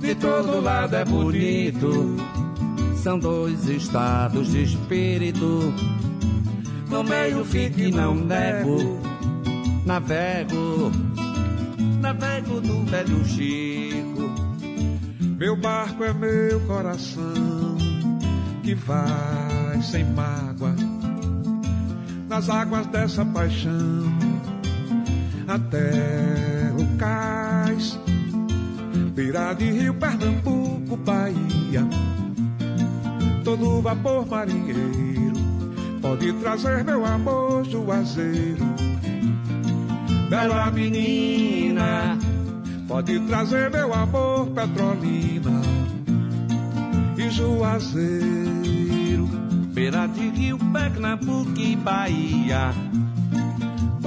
[0.00, 2.16] De todo lado é bonito,
[2.96, 5.72] são dois estados de espírito.
[6.90, 8.98] No meio fica e não nego,
[9.86, 10.90] navego,
[12.00, 14.28] navego no velho Chico.
[15.38, 17.76] Meu barco é meu coração
[18.64, 20.74] que vai sem mágoa
[22.28, 24.17] nas águas dessa paixão
[25.48, 27.98] até o cais,
[29.14, 31.88] beira de rio Pernambuco, Bahia.
[33.42, 35.38] Todo vapor marinheiro
[36.02, 38.66] pode trazer meu amor juazeiro.
[40.28, 42.18] Bela menina,
[42.86, 45.62] pode trazer meu amor petrolina
[47.16, 48.18] e juazeiro.
[49.72, 52.87] Beira de rio, Pernambuco e Bahia.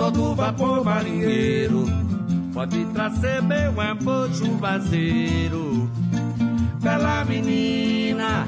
[0.02, 1.86] Todo vapor marinheiro
[2.52, 5.88] pode trazer meu amor juazeiro.
[6.82, 8.48] Bela menina,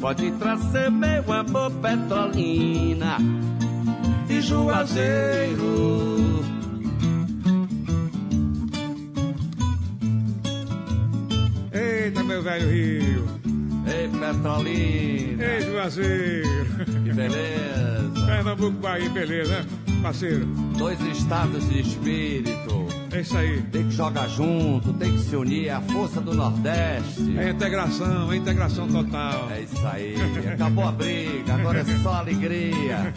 [0.00, 3.16] pode trazer meu amor petrolina
[4.28, 6.44] e juazeiro.
[11.72, 13.24] Eita, meu velho rio,
[13.84, 16.48] Ei, petrolina, ei, juazeiro.
[17.02, 17.82] que beleza.
[18.26, 19.66] Pernambuco, Bahia, beleza, né,
[20.02, 20.44] parceiro?
[20.76, 22.86] Dois estados de espírito.
[23.12, 23.62] É isso aí.
[23.70, 27.38] Tem que jogar junto, tem que se unir, é a força do Nordeste.
[27.38, 29.50] É integração, é integração total.
[29.50, 30.14] É isso aí,
[30.52, 33.14] acabou a briga, agora é só alegria.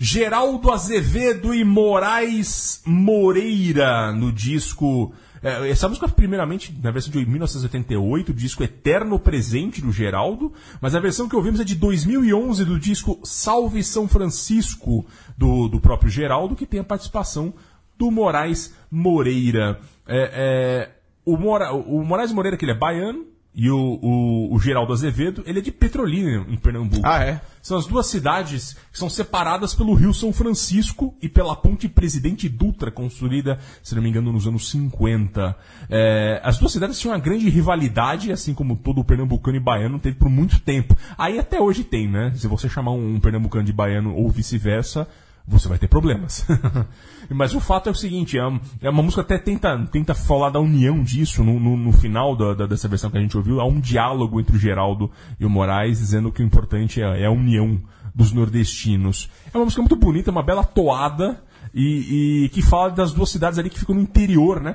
[0.00, 5.12] Geraldo Azevedo e Moraes Moreira no disco.
[5.42, 10.94] É, essa música, primeiramente, na versão de 1988, o disco Eterno Presente do Geraldo, mas
[10.94, 16.10] a versão que ouvimos é de 2011 do disco Salve São Francisco do, do próprio
[16.10, 17.54] Geraldo, que tem a participação
[17.96, 19.80] do Moraes Moreira.
[20.06, 20.90] É, é,
[21.24, 25.42] o, Mora, o Moraes Moreira, que ele é baiano, e o, o, o Geraldo Azevedo,
[25.44, 27.04] ele é de Petrolina, em Pernambuco.
[27.04, 27.40] Ah, é?
[27.60, 32.48] São as duas cidades que são separadas pelo Rio São Francisco e pela ponte Presidente
[32.48, 35.56] Dutra, construída, se não me engano, nos anos 50.
[35.90, 39.98] É, as duas cidades tinham uma grande rivalidade, assim como todo o pernambucano e baiano
[39.98, 40.96] teve por muito tempo.
[41.16, 42.32] Aí até hoje tem, né?
[42.36, 45.08] Se você chamar um pernambucano de baiano ou vice-versa,
[45.48, 46.46] você vai ter problemas.
[47.30, 50.50] Mas o fato é o seguinte, é uma, é uma música até tenta, tenta falar
[50.50, 53.60] da união disso no, no, no final da, da- dessa versão que a gente ouviu.
[53.60, 57.26] Há um diálogo entre o Geraldo e o Moraes, dizendo que o importante é, é
[57.26, 57.80] a união
[58.14, 59.30] dos nordestinos.
[59.52, 61.42] É uma música muito bonita, uma bela toada.
[61.74, 64.74] E, e que fala das duas cidades ali que ficam no interior, né?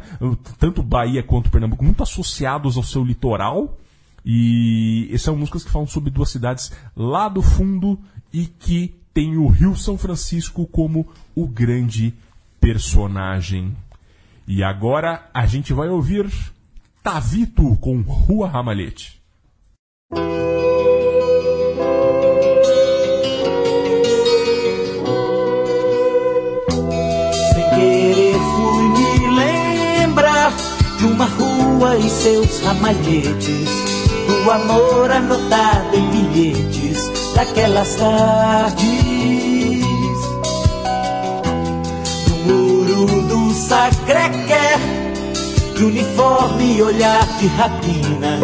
[0.60, 3.78] Tanto Bahia quanto Pernambuco, muito associados ao seu litoral.
[4.26, 8.00] E essas são músicas que falam sobre duas cidades lá do fundo
[8.32, 12.14] e que tem o Rio São Francisco como o grande
[12.60, 13.76] personagem.
[14.48, 16.28] E agora a gente vai ouvir
[17.04, 19.22] Tavito com Rua Ramalhete.
[27.54, 30.54] Sem querer fui me lembrar
[30.98, 33.70] de uma rua e seus ramalhetes,
[34.28, 39.03] do amor anotado em bilhetes daquelas tardes.
[44.14, 44.80] Sacré-Cœur,
[45.76, 48.40] de uniforme e olhar de rapina,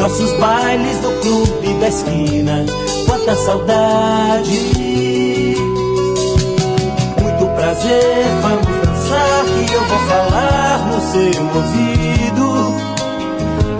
[0.00, 2.66] nossos bailes no clube da esquina,
[3.06, 4.58] quanta saudade.
[7.22, 12.74] Muito prazer, vamos dançar que eu vou falar no seu ouvido.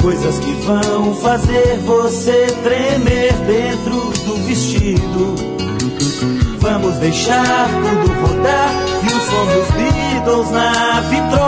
[0.00, 5.34] Coisas que vão fazer você tremer dentro do vestido.
[6.60, 8.95] Vamos deixar tudo rodar
[9.36, 11.45] o som dos Beatles na vitrola.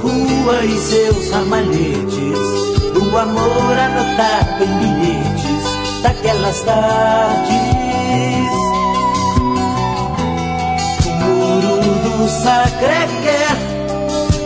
[0.00, 2.38] Rua e seus ramalhetes,
[2.92, 7.52] do amor anotado em bilhetes daquelas tardes.
[11.06, 13.56] O muro do Sacré-Cœur,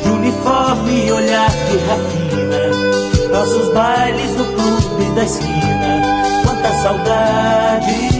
[0.03, 6.03] de uniforme e olhar de rapina, nossos bailes no clube da esquina,
[6.45, 8.17] quanta saudade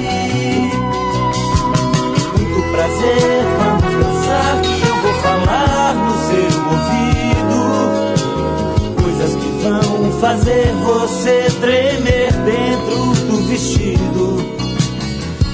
[2.37, 3.56] muito prazer,
[10.21, 14.37] fazer você tremer dentro do vestido.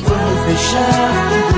[0.06, 1.51] Vamos deixar tudo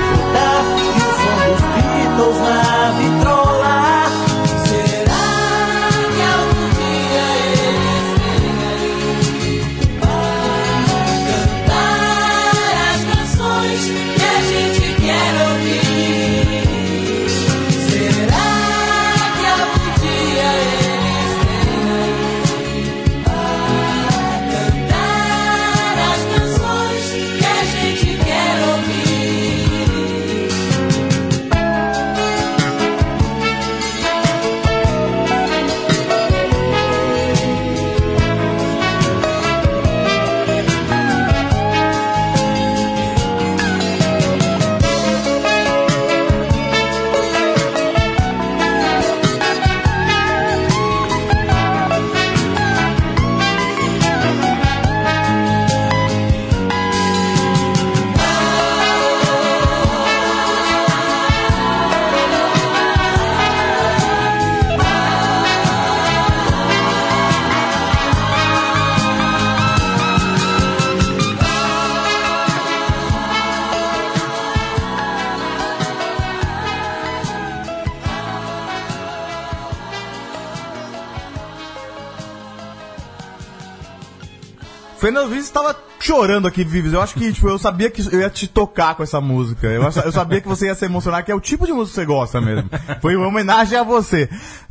[85.05, 86.91] Fernando Vives estava chorando aqui, Vives.
[86.91, 89.67] Eu acho que, tipo, eu sabia que eu ia te tocar com essa música.
[89.67, 92.01] Eu, eu sabia que você ia se emocionar, que é o tipo de música que
[92.01, 92.67] você gosta mesmo.
[93.01, 94.27] Foi uma homenagem a você.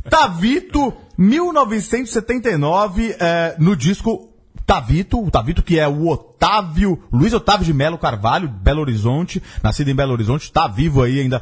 [0.09, 4.27] Tavito 1979, é, no disco
[4.65, 9.89] Tavito, o Tavito que é o Otávio, Luiz Otávio de Melo Carvalho, Belo Horizonte, nascido
[9.89, 11.41] em Belo Horizonte, tá vivo aí ainda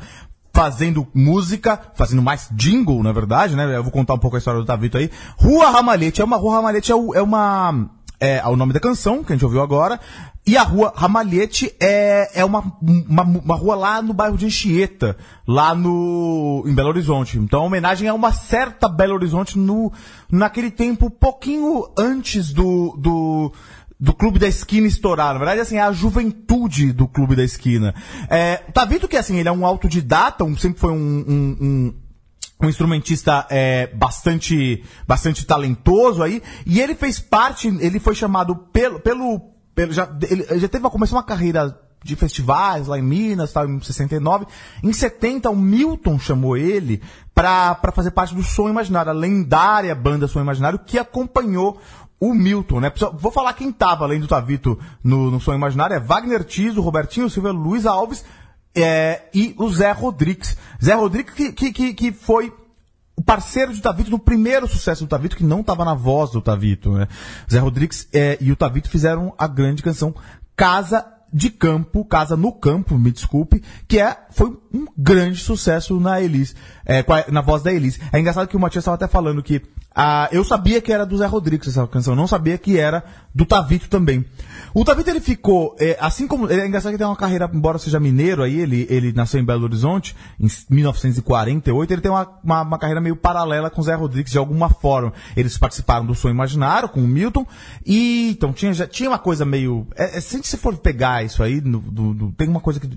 [0.53, 3.75] fazendo música, fazendo mais jingle, na verdade, né?
[3.75, 5.09] Eu vou contar um pouco a história do Tavito aí.
[5.35, 7.89] Rua Ramalhete, é uma Rua Ramalhete é, é uma
[8.23, 9.99] é, é o nome da canção que a gente ouviu agora.
[10.45, 15.17] E a rua Ramalhete é, é uma, uma, uma rua lá no bairro de Anchieta,
[15.47, 17.37] lá no, em Belo Horizonte.
[17.37, 19.91] Então, a homenagem a uma certa Belo Horizonte no,
[20.31, 23.53] naquele tempo, pouquinho antes do, do,
[23.99, 25.33] do Clube da Esquina estourar.
[25.33, 27.93] Na verdade, assim, é a juventude do Clube da Esquina.
[28.29, 30.97] É, tá vendo que, assim, ele é um autodidata, um, sempre foi um,
[31.61, 31.93] um-
[32.63, 38.55] um um instrumentista é, bastante bastante talentoso aí e ele fez parte ele foi chamado
[38.55, 39.41] pelo pelo,
[39.75, 43.79] pelo já ele já teve começou uma carreira de festivais lá em Minas tal em
[43.79, 44.45] 69
[44.83, 47.01] em 70 o Milton chamou ele
[47.33, 51.79] para fazer parte do Som Imaginário a lendária banda Som Imaginário que acompanhou
[52.19, 52.89] o Milton, né?
[53.15, 57.29] Vou falar quem tava além do Tavito no, no Som Imaginário, é Wagner Tiso, Robertinho
[57.29, 58.23] Silva, Luiz Alves
[58.75, 60.57] é, e o Zé Rodrigues.
[60.83, 62.53] Zé Rodrigues que, que, que, foi
[63.15, 66.41] o parceiro de Tavito no primeiro sucesso do Tavito, que não estava na voz do
[66.41, 66.91] Tavito.
[66.91, 67.07] Né?
[67.51, 70.15] Zé Rodrigues é, e o Tavito fizeram a grande canção
[70.55, 76.21] Casa de Campo, Casa no Campo, me desculpe, que é, foi um grande sucesso na
[76.21, 76.55] Elis,
[76.85, 77.99] é, na voz da Elis.
[78.11, 79.61] É engraçado que o Matias estava até falando que
[79.95, 83.45] ah, eu sabia que era do Zé Rodrigues essa canção, não sabia que era do
[83.45, 84.25] Tavito também.
[84.73, 86.49] O Tavito ele ficou, é, assim como.
[86.49, 89.45] É engraçado que ele tem uma carreira, embora seja mineiro aí, ele, ele nasceu em
[89.45, 93.93] Belo Horizonte, em 1948, ele tem uma, uma, uma carreira meio paralela com o Zé
[93.93, 95.13] Rodrigues de alguma forma.
[95.35, 97.45] Eles participaram do Sonho Imaginário com o Milton,
[97.85, 99.85] e então tinha, já, tinha uma coisa meio.
[99.95, 102.89] É, é, se você for pegar isso aí, no- do- do- tem uma coisa que,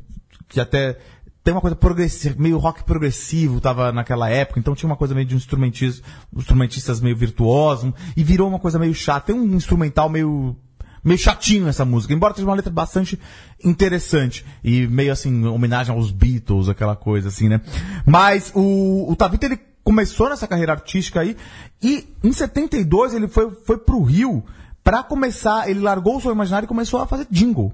[0.49, 0.99] que até
[1.47, 5.29] tem uma coisa progressiva, meio rock progressivo, tava naquela época, então tinha uma coisa meio
[5.29, 6.05] de um instrumentista,
[6.37, 9.27] instrumentistas meio virtuosos, e virou uma coisa meio chata.
[9.27, 10.57] Tem um instrumental meio
[11.05, 13.17] meio chatinho essa música, embora seja uma letra bastante
[13.65, 17.61] interessante e meio assim, homenagem aos Beatles, aquela coisa assim, né?
[18.05, 21.37] Mas o, o Tavito, ele começou nessa carreira artística aí
[21.81, 24.43] e em 72 ele foi, foi pro Rio
[24.83, 27.73] pra começar, ele largou o seu imaginário e começou a fazer jingle.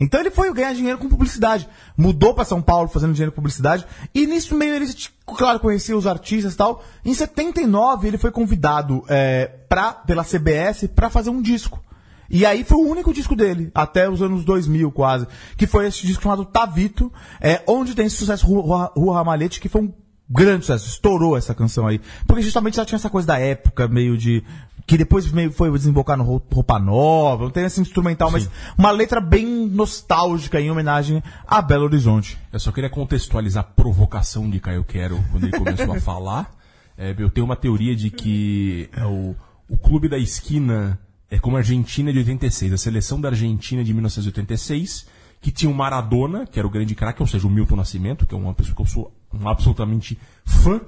[0.00, 1.68] Então ele foi ganhar dinheiro com publicidade.
[1.96, 3.84] Mudou pra São Paulo fazendo dinheiro com publicidade.
[4.14, 4.86] E nisso meio ele,
[5.26, 6.84] claro, conhecia os artistas e tal.
[7.04, 11.82] Em 79 ele foi convidado é, pra, pela CBS pra fazer um disco.
[12.30, 15.26] E aí foi o único disco dele, até os anos 2000 quase.
[15.56, 19.68] Que foi esse disco chamado Tavito, é, onde tem esse sucesso Rua, Rua Ramalhete, que
[19.68, 19.92] foi um
[20.28, 20.88] grande sucesso.
[20.88, 22.00] Estourou essa canção aí.
[22.26, 24.44] Porque justamente já tinha essa coisa da época, meio de
[24.88, 28.90] que depois meio foi desembocar no Ro- Roupa Nova, não tem esse instrumental, mas uma
[28.90, 32.38] letra bem nostálgica em homenagem a Belo Horizonte.
[32.50, 36.50] Eu só queria contextualizar a provocação de Caio Quero quando ele começou a falar.
[36.96, 39.36] É, eu tenho uma teoria de que é, o,
[39.68, 40.98] o clube da esquina
[41.30, 45.06] é como a Argentina de 86, a seleção da Argentina de 1986,
[45.42, 48.34] que tinha o Maradona, que era o grande craque, ou seja, o Milton Nascimento, que
[48.34, 50.80] é uma pessoa que eu sou um absolutamente fã.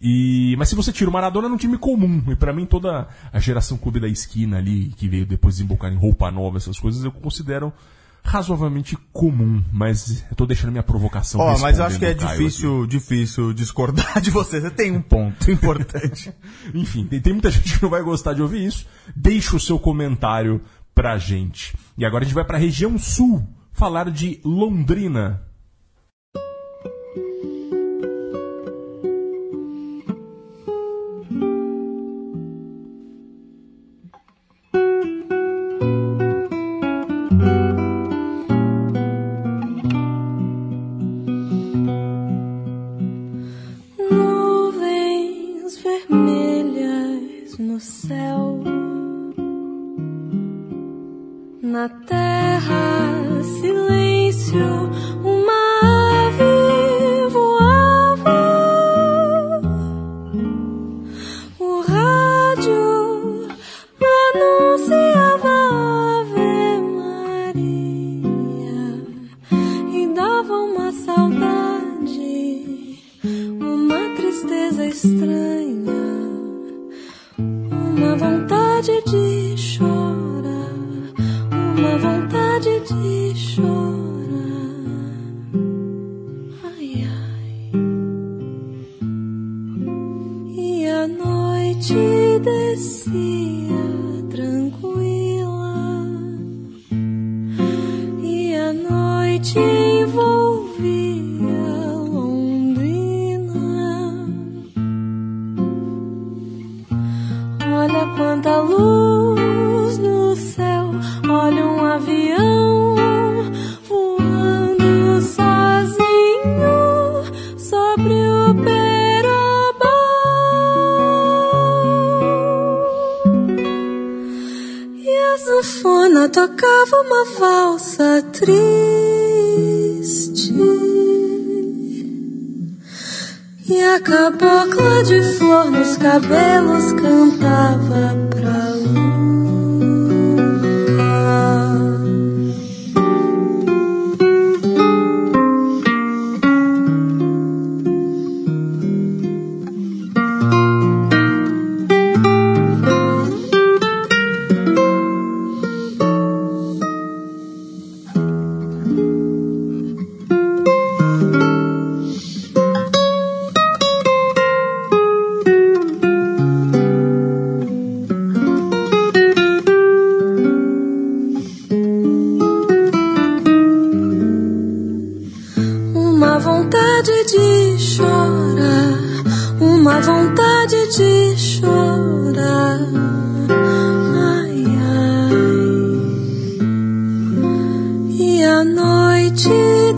[0.00, 2.22] E, mas se você tira o Maradona, é um time comum.
[2.28, 5.96] E pra mim, toda a geração clube da esquina ali, que veio depois desembocar em
[5.96, 7.72] roupa nova, essas coisas, eu considero
[8.22, 9.62] razoavelmente comum.
[9.72, 11.40] Mas eu tô deixando minha provocação.
[11.40, 14.60] Ó, mas eu acho que é difícil, difícil discordar de você.
[14.60, 16.32] Você tem um ponto importante.
[16.74, 18.86] Enfim, tem, tem muita gente que não vai gostar de ouvir isso.
[19.16, 20.60] Deixa o seu comentário
[20.94, 21.76] pra gente.
[21.96, 25.42] E agora a gente vai pra região sul falar de Londrina.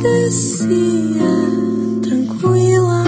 [0.02, 1.20] Descia
[2.02, 3.04] tranquila,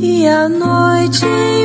[0.00, 1.57] e a noite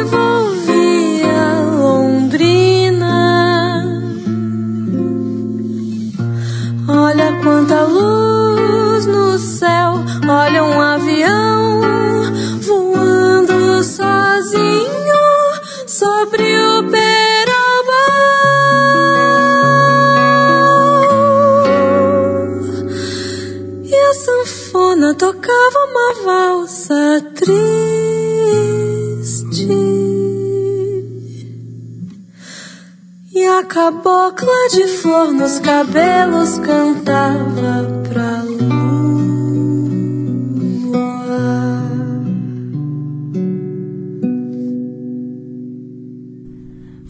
[33.63, 38.73] a cabocla de flor nos cabelos cantava pra lua.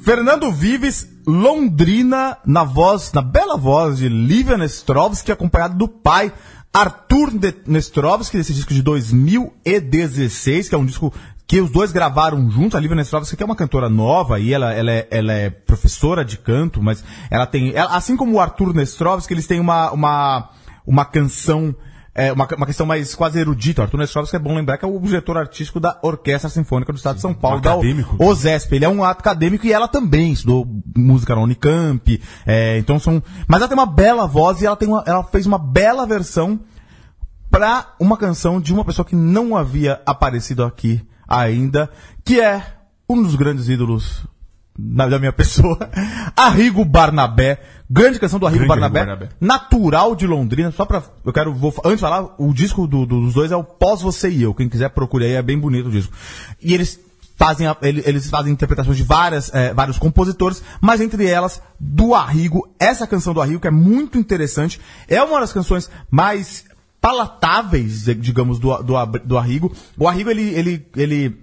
[0.03, 6.31] Fernando Vives, Londrina, na voz, na bela voz de Lívia Nestrovski, acompanhado do pai,
[6.71, 7.31] Arthur
[7.65, 11.11] Nestrovski, desse disco de 2016, que é um disco
[11.53, 12.73] que os dois gravaram juntos.
[12.73, 16.25] A Lívia Nestrovski, que é uma cantora nova, e ela, ela, é, ela é professora
[16.25, 20.49] de canto, mas ela tem, ela- assim como o Arthur Nestrovski, eles têm uma, uma,
[20.83, 21.75] uma canção
[22.15, 23.81] é uma, uma questão mais quase erudita.
[23.81, 26.95] O Arthur Nestrovski é bom lembrar que é o diretor artístico da Orquestra Sinfônica do
[26.95, 28.15] Estado de São Paulo, da acadêmico.
[28.23, 28.75] OSESP.
[28.75, 32.19] Ele é um acadêmico e ela também estudou música na Unicamp.
[32.47, 33.21] é, então são.
[33.47, 36.59] Mas ela tem uma bela voz e ela, tem uma- ela fez uma bela versão
[37.51, 41.01] pra uma canção de uma pessoa que não havia aparecido aqui
[41.37, 41.89] ainda,
[42.23, 42.63] que é
[43.09, 44.23] um dos grandes ídolos
[44.77, 45.77] na- da minha pessoa,
[46.35, 47.61] Arrigo Barnabé.
[47.89, 49.29] Grande canção do Arrigo Barnabé, Barnabé.
[49.39, 50.71] natural de Londrina.
[50.71, 51.03] Só pra.
[51.23, 51.53] Eu quero.
[51.53, 54.41] Vou, antes de falar, o disco do- do- dos dois é o Pós Você e
[54.41, 54.53] Eu.
[54.53, 56.11] Quem quiser procure aí, é bem bonito o disco.
[56.61, 56.99] E eles
[57.35, 62.67] fazem, eles fazem interpretações de várias, eh, vários compositores, mas entre elas do Arrigo.
[62.79, 66.65] Essa canção do Arrigo, que é muito interessante, é uma das canções mais
[67.03, 68.93] palatáveis, digamos, do, do,
[69.25, 69.73] do Arrigo.
[69.97, 71.37] O Arrigo, ele, ele, ele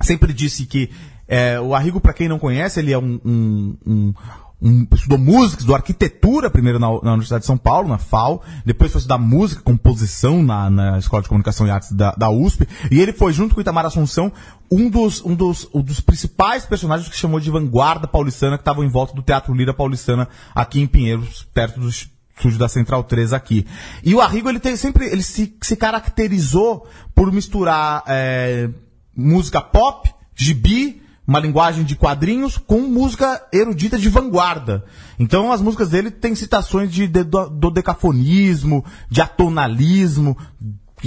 [0.00, 0.88] sempre disse que
[1.26, 4.14] é, o Arrigo, para quem não conhece, ele é um, um, um,
[4.62, 8.92] um- estudou música, estudou arquitetura primeiro na, na Universidade de São Paulo, na FAO, depois
[8.92, 13.00] foi estudar música, composição na, na Escola de Comunicação e Artes da, da USP, e
[13.00, 14.30] ele foi, junto com o Itamar Assunção,
[14.70, 18.84] um dos, um dos, um dos principais personagens que chamou de vanguarda paulistana, que estavam
[18.84, 21.90] em volta do Teatro Lira Paulistana, aqui em Pinheiros, perto do
[22.36, 23.66] estúdio da Central 3 aqui.
[24.02, 28.68] E o Arrigo, ele tem sempre, ele se, se caracterizou por misturar é,
[29.16, 34.84] música pop, gibi, uma linguagem de quadrinhos com música erudita de vanguarda.
[35.18, 40.36] Então as músicas dele têm citações de, de- do, do decafonismo, de atonalismo,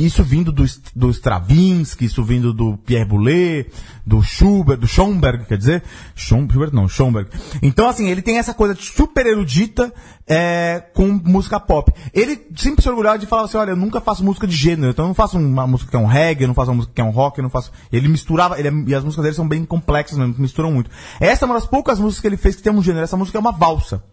[0.05, 0.63] isso vindo do,
[0.95, 3.65] do Stravinsky, isso vindo do Pierre Boulez,
[4.05, 5.83] do Schubert, do Schoenberg, quer dizer,
[6.15, 7.29] Schubert não, Schoenberg.
[7.61, 9.93] Então assim, ele tem essa coisa de super erudita
[10.27, 11.91] é, com música pop.
[12.13, 15.05] Ele sempre se orgulhava de falar assim, olha, eu nunca faço música de gênero, então
[15.05, 17.01] eu não faço uma música que é um reggae, eu não faço uma música que
[17.01, 17.71] é um rock, eu não faço...
[17.91, 20.89] Ele misturava, ele é- e as músicas dele são bem complexas misturam muito.
[21.19, 23.37] Essa é uma das poucas músicas que ele fez que tem um gênero, essa música
[23.37, 24.03] é uma valsa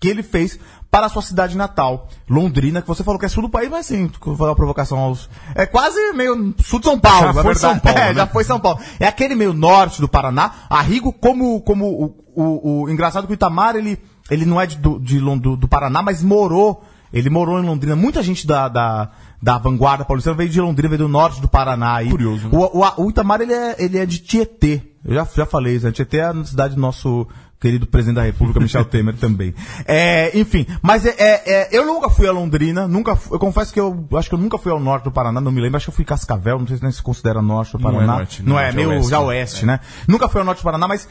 [0.00, 0.58] que ele fez
[0.90, 3.86] para a sua cidade natal, Londrina, que você falou que é sul do país, mas
[3.86, 5.28] sim, vou fazer uma provocação aos.
[5.54, 7.60] É quase meio sul de São Paulo, Já foi verdade.
[7.60, 8.14] São Paulo, É, né?
[8.14, 8.80] já foi São Paulo.
[8.98, 10.52] É aquele meio norte do Paraná.
[10.70, 13.98] Arrigo, como, como o, o, o engraçado que o Itamar, ele,
[14.30, 16.82] ele não é de, do, de do, do Paraná, mas morou.
[17.12, 17.96] Ele morou em Londrina.
[17.96, 19.10] Muita gente da, da,
[19.42, 21.96] da vanguarda paulistana veio de Londrina, veio do norte do Paraná.
[21.96, 22.10] aí.
[22.10, 22.50] Curioso, né?
[22.52, 24.82] O, o, o Itamar, ele é, ele é de Tietê.
[25.04, 27.26] Eu já, já falei isso, a Tietê é a cidade do nosso
[27.60, 29.52] querido presidente da República, Michel Temer, também.
[29.84, 33.72] É, enfim, mas é, é, é, eu nunca fui a Londrina, nunca fui- eu confesso
[33.72, 35.86] que eu acho que eu nunca fui ao norte do Paraná, não me lembro, acho
[35.86, 38.12] que eu fui Cascavel, não sei se se considera norte do Não é Paraná.
[38.18, 39.66] norte, não, não, é, já meio oeste, já oeste, é.
[39.66, 39.80] né?
[40.06, 41.08] Nunca fui ao norte do Paraná, mas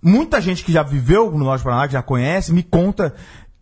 [0.00, 3.14] muita gente que já viveu no norte do Paraná, que já conhece, me conta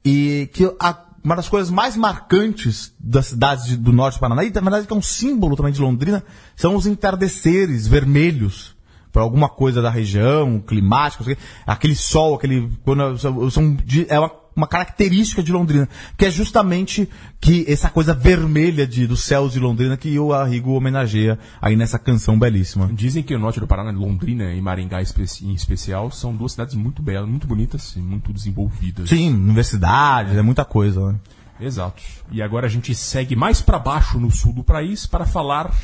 [0.04, 4.44] e que a- uma das coisas mais marcantes das cidades de- do norte do Paraná,
[4.44, 6.22] e na verdade que é um símbolo também de Londrina,
[6.54, 8.75] são os entardeceres vermelhos
[9.16, 11.24] por alguma coisa da região, climática,
[11.66, 12.70] aquele sol, aquele.
[12.84, 15.88] quando- são, são de- é uma, uma característica de Londrina,
[16.18, 17.08] que é justamente
[17.40, 21.98] que essa coisa vermelha de, dos céus de Londrina que o Arrigo homenageia aí nessa
[21.98, 22.90] canção belíssima.
[22.92, 27.00] Dizem que o norte do Paraná, Londrina e Maringá em especial, são duas cidades muito
[27.00, 29.08] belas, muito bonitas e muito desenvolvidas.
[29.08, 31.18] Sim, universidades, é muita coisa, né?
[31.58, 32.02] Exato.
[32.30, 35.74] E agora a gente segue mais pra baixo no sul do país para falar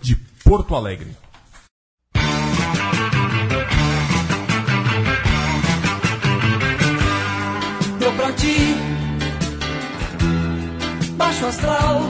[0.00, 0.14] de
[0.44, 1.08] Porto Alegre.
[8.20, 8.76] Pra ti.
[11.16, 12.00] Baixo astral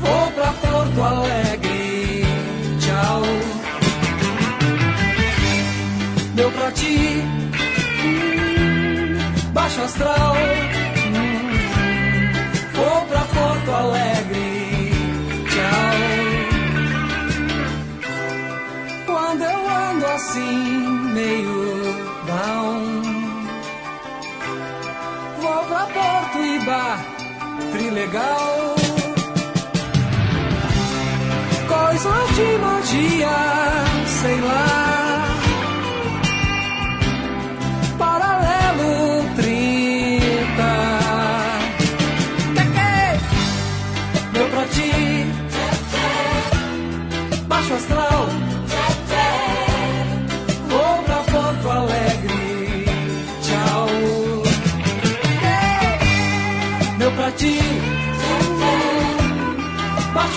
[0.00, 2.24] Vou pra Porto Alegre.
[2.80, 3.22] Tchau.
[6.34, 7.22] Deu pra ti.
[8.04, 10.34] Hum, Baixo astral
[12.74, 14.92] Vou pra Porto Alegre.
[15.50, 15.96] Tchau.
[19.06, 21.64] Quando eu ando assim Meio
[22.26, 23.03] down
[25.92, 26.98] Porto Iba,
[27.72, 28.74] Trilegal.
[31.68, 33.36] Coisas de magia,
[34.06, 35.24] sei lá.
[37.98, 39.13] Paralelo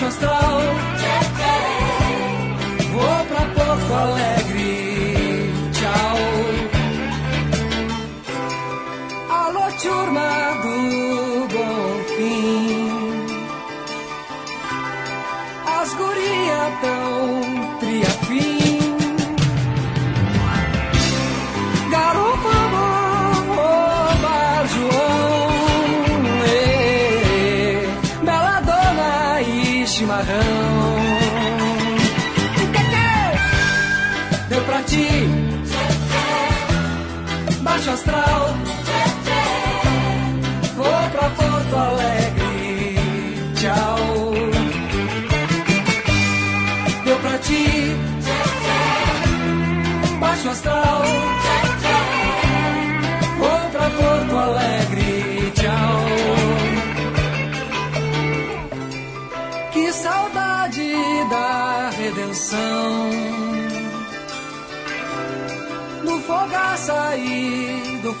[0.08, 0.57] Baixo
[30.20, 30.67] e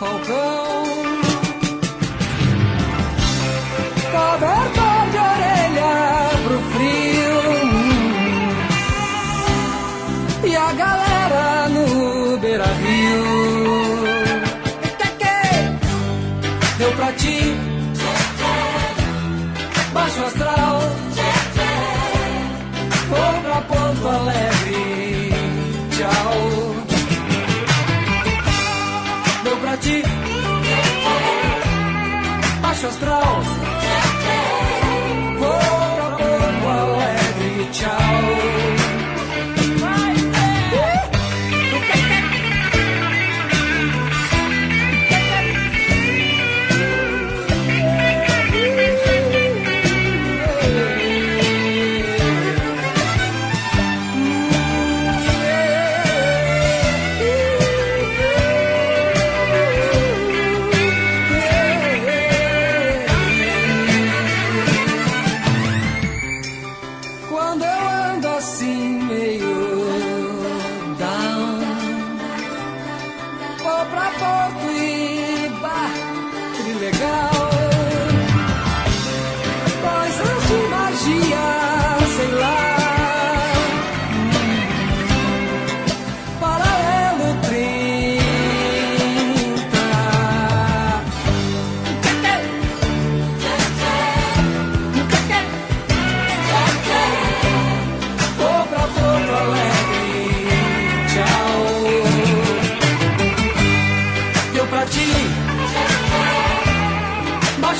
[0.00, 0.67] do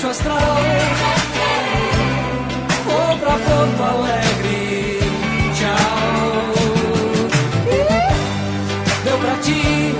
[0.08, 0.56] baixo astral.
[2.84, 5.00] Vou pra Porto Alegre,
[5.54, 6.54] tchau.
[9.04, 9.94] Deu pra ti,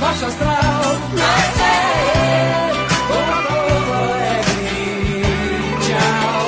[0.00, 0.82] baixo astral.
[3.08, 5.22] Vou pra Porto Alegre,
[5.84, 6.46] tchau.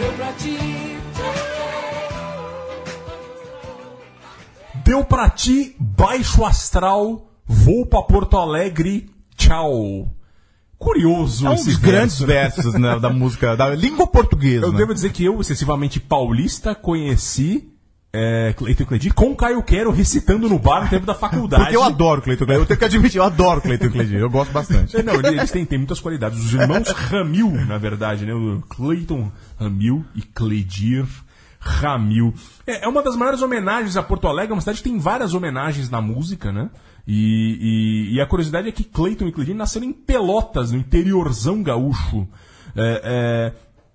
[0.00, 0.98] Deu pra ti.
[4.84, 7.26] Deu pra ti, baixo astral,
[7.66, 10.08] vou pra Porto Alegre, tchau.
[10.78, 12.62] Curioso É um esse dos grandes verso.
[12.62, 14.66] versos né, da música, da língua portuguesa.
[14.66, 14.78] Eu né?
[14.78, 17.72] devo dizer que eu, excessivamente paulista, conheci
[18.12, 21.64] é, Cleiton Cledi com Caio Quero recitando no bar no tempo da faculdade.
[21.64, 22.62] Porque eu adoro Cleiton Cledir.
[22.62, 24.20] Eu tenho que admitir, eu adoro Cleiton Cledir.
[24.20, 24.96] Eu gosto bastante.
[24.96, 26.38] É, Não, eles, têm, têm muitas qualidades.
[26.38, 28.32] Os irmãos Ramil, na verdade, né?
[28.32, 31.04] O Clayton Ramil e Cledir
[31.58, 32.32] Ramil.
[32.64, 35.34] É, é uma das maiores homenagens a Porto Alegre, é uma cidade que tem várias
[35.34, 36.70] homenagens na música, né?
[37.06, 41.62] E, e- e a curiosidade é que Clayton e Cledir nasceram em Pelotas, no interiorzão
[41.62, 42.26] gaúcho.
[42.74, 43.52] É, é,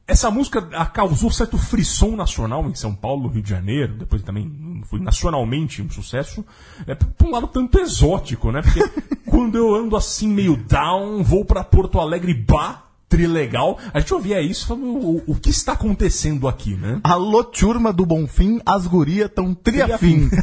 [0.07, 4.81] essa música ah, causou certo frisson nacional em São Paulo, Rio de Janeiro, depois também
[4.85, 6.43] foi nacionalmente um sucesso.
[6.87, 8.61] É, por um lado tanto exótico, né?
[8.61, 8.81] Porque
[9.29, 14.41] quando eu ando assim meio down, vou pra Porto Alegre, bah, trilegal, a gente ouvia
[14.41, 17.01] isso falava, o, o que está acontecendo aqui, né?
[17.03, 20.29] Alô, turma do Bonfim, as gurias tão triafim.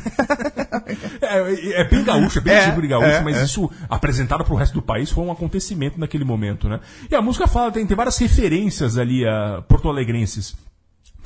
[1.21, 3.45] É, é bem gaúcho, é bem É, tipo de gaúcho, é, mas é.
[3.45, 6.81] isso apresentado pro resto do país foi um acontecimento naquele momento, né?
[7.11, 10.57] E a música fala, tem, tem várias referências ali a porto-alegrenses.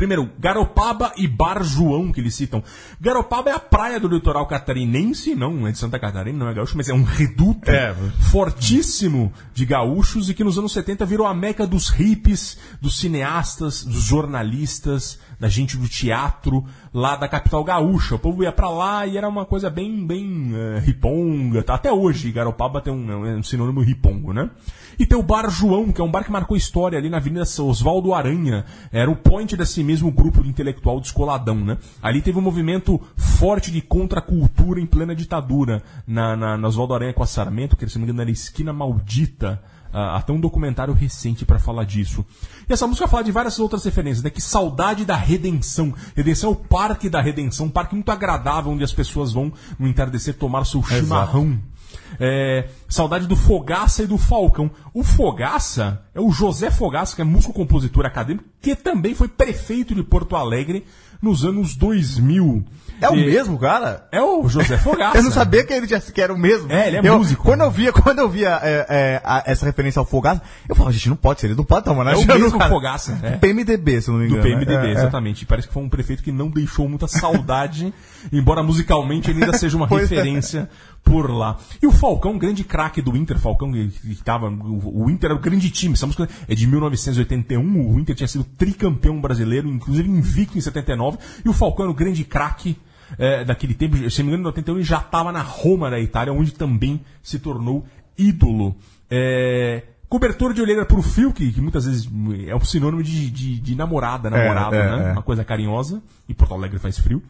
[0.02, 2.60] Primeiro, Garopaba e Bar João, que eles citam.
[3.00, 6.76] Garopaba é a praia do litoral catarinense, não é de Santa Catarina, não é gaúcho,
[6.76, 7.94] mas é um reduto É.
[8.32, 13.84] fortíssimo de gaúchos e que nos anos 70 virou a meca dos hippies, dos cineastas,
[13.84, 18.16] dos jornalistas, da gente do teatro lá da capital gaúcha.
[18.16, 21.62] O povo ia pra lá e era uma coisa bem, bem eh, riponga.
[21.62, 21.74] tá?
[21.74, 24.50] Até hoje, Garopaba tem um, é um sinônimo ripongo, né?
[24.98, 27.42] E tem o Bar João, que é um bar que marcou história ali na Avenida
[27.42, 28.64] Oswaldo Aranha.
[28.92, 31.76] Era o point desse mesmo grupo de intelectual descoladão, né?
[32.02, 35.82] Ali teve um movimento forte de contracultura em plena ditadura.
[36.06, 38.72] Na, na, na Oswaldo Aranha com a Sarmento, que se não me engano era Esquina
[38.72, 39.62] Maldita.
[39.94, 42.24] Ah, até um documentário recente pra falar disso.
[42.66, 44.30] E essa música fala de várias outras referências, né?
[44.30, 45.92] Que saudade da redenção.
[46.16, 49.86] Redenção é o Parque da Redenção, um parque muito agradável, onde as pessoas vão no
[49.86, 51.58] entardecer tomar seu chimarrão.
[52.20, 54.70] É, saudade do Fogaça e do Falcão.
[54.92, 59.94] O Fogaça é o José Fogaça, que é músico, compositor acadêmico, que também foi prefeito
[59.94, 60.84] de Porto Alegre
[61.22, 62.64] nos anos 2000.
[63.00, 64.06] É o E- mesmo, cara?
[64.12, 65.16] É o José Fogaça.
[65.18, 66.70] Eu não sabia que ele já que era o mesmo.
[66.70, 67.42] É, ele é Eu- músico.
[67.42, 70.92] Quando eu via, quando eu via é, é, a- essa referência ao Fogaça, eu falava,
[70.92, 72.70] gente, não pode ser, ele não pode estar É o homenageando mesmo cara.
[72.70, 73.18] Fogaça.
[73.22, 73.36] é.
[73.38, 74.42] PMDB, se não me Do engano.
[74.48, 74.92] PMDB, É, é.
[74.92, 75.46] exatamente.
[75.46, 77.92] Parece que foi um prefeito que não deixou muita saudade,
[78.32, 79.94] embora musicalmente ele ainda seja uma é.
[80.00, 80.68] referência
[81.02, 81.56] por lá.
[81.82, 85.38] E o Falcão, grande craque do Inter, Falcão que que tava, o o Inter era
[85.38, 90.08] o grande time, essa música é de 1981, o Inter tinha sido tricampeão brasileiro, inclusive
[90.08, 91.11] invicto em 79,
[91.44, 92.76] e o Falcão era o grande craque
[93.18, 96.00] é, daquele tempo, se não me engano, em 81 ele já estava na Roma da
[96.00, 97.84] Itália, onde também se tornou
[98.16, 98.74] ídolo.
[99.10, 102.08] É, cobertor de olheira pro fio, que, que muitas vezes
[102.46, 105.08] é um sinônimo de, de, de namorada, namorado, é, né?
[105.08, 105.12] é.
[105.12, 106.02] Uma coisa carinhosa.
[106.28, 107.22] E Porto Alegre faz frio.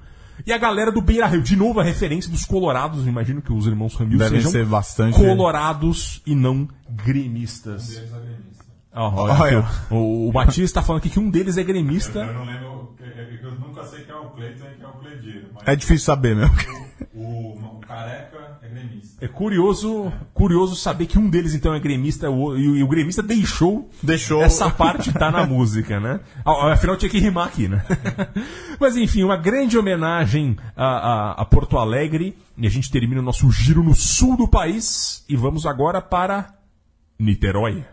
[0.47, 3.67] E a galera do Beira Rio, de novo a referência dos colorados, imagino que os
[3.67, 8.03] irmãos Ramil Devem sejam ser bastante- colorados e não gremistas.
[8.95, 9.69] Ah, olha, Olha.
[9.91, 12.19] O, o Batista tá falando aqui que um deles é gremista.
[12.21, 14.93] Eu não lembro, eu, eu nunca sei quem é o Cleiton e quem é o
[14.93, 15.47] Cledir.
[15.65, 16.55] É difícil saber mesmo.
[17.15, 19.25] o, o careca é gremista.
[19.25, 22.89] É curioso, curioso saber que um deles então é gremista o- e, o- e o
[22.89, 24.43] gremista deixou, Deixou.
[24.43, 26.21] essa parte tá na música, né?
[26.45, 27.83] Afinal tinha que rimar aqui, né?
[28.79, 33.25] Mas enfim, uma grande homenagem a, a- a Porto Alegre e a gente termina o
[33.25, 36.55] nosso giro no sul do país e vamos agora para
[37.19, 37.85] Niterói.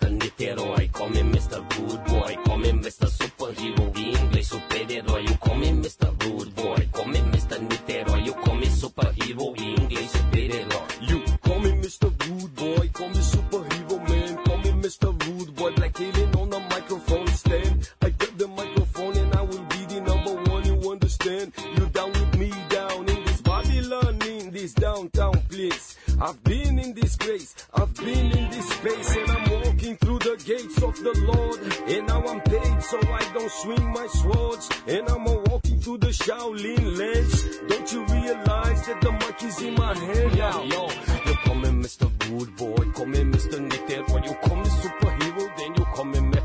[0.00, 0.10] Mr.
[0.10, 1.60] Niterói, call me Mr.
[1.76, 3.06] Rude Boy, call me Mr.
[3.06, 5.24] Superhero, em inglês super-herói.
[5.24, 6.08] You call me Mr.
[6.24, 7.58] Rude Boy, call me Mr.
[7.60, 10.86] Niterói, you call me superhero, em inglês super-herói.
[11.02, 12.10] You call me Mr.
[12.24, 15.12] Rude Boy, call me superhero man, call me Mr.
[15.26, 17.88] Rude Boy, black alien on the microphone stand.
[18.00, 21.52] I got the microphone and I will be the number one, you understand?
[21.76, 25.89] You down with me down in this Babylon, in this downtown place.
[26.22, 30.36] I've been in this place, I've been in this space, and I'm walking through the
[30.44, 31.58] gates of the Lord.
[31.88, 34.68] And now I'm paid so I don't swing my swords.
[34.86, 37.58] And I'm walking through the Shaolin lands.
[37.68, 40.36] Don't you realize that the is in my hand?
[40.36, 40.90] Yo, yo,
[41.24, 42.10] you call me Mr.
[42.18, 43.58] Good Boy, call me Mr.
[43.66, 44.26] Nitero.
[44.26, 46.38] You call me superhero, then you call me me.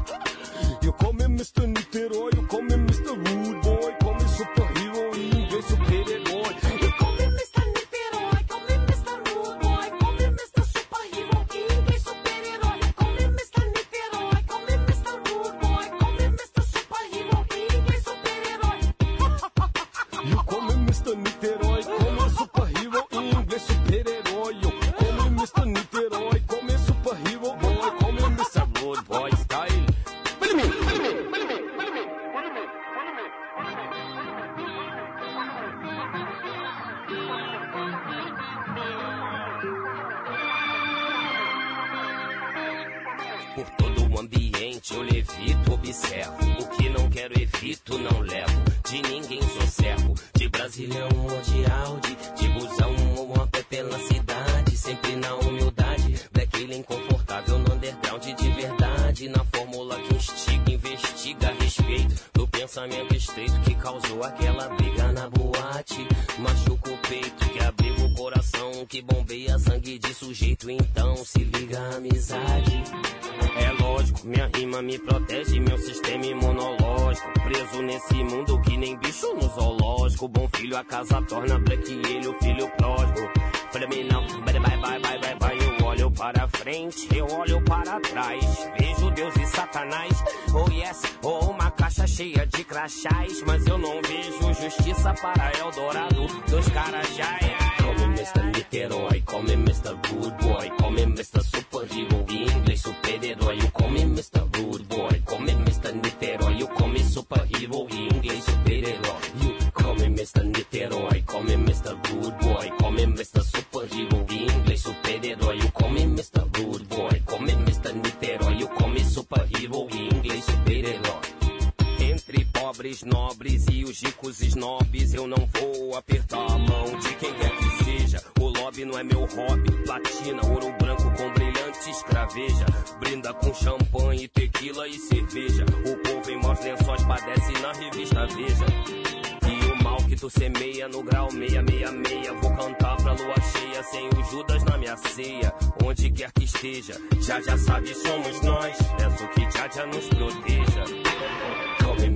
[0.82, 1.74] You call me Mr.
[1.74, 2.75] Nitero, you call me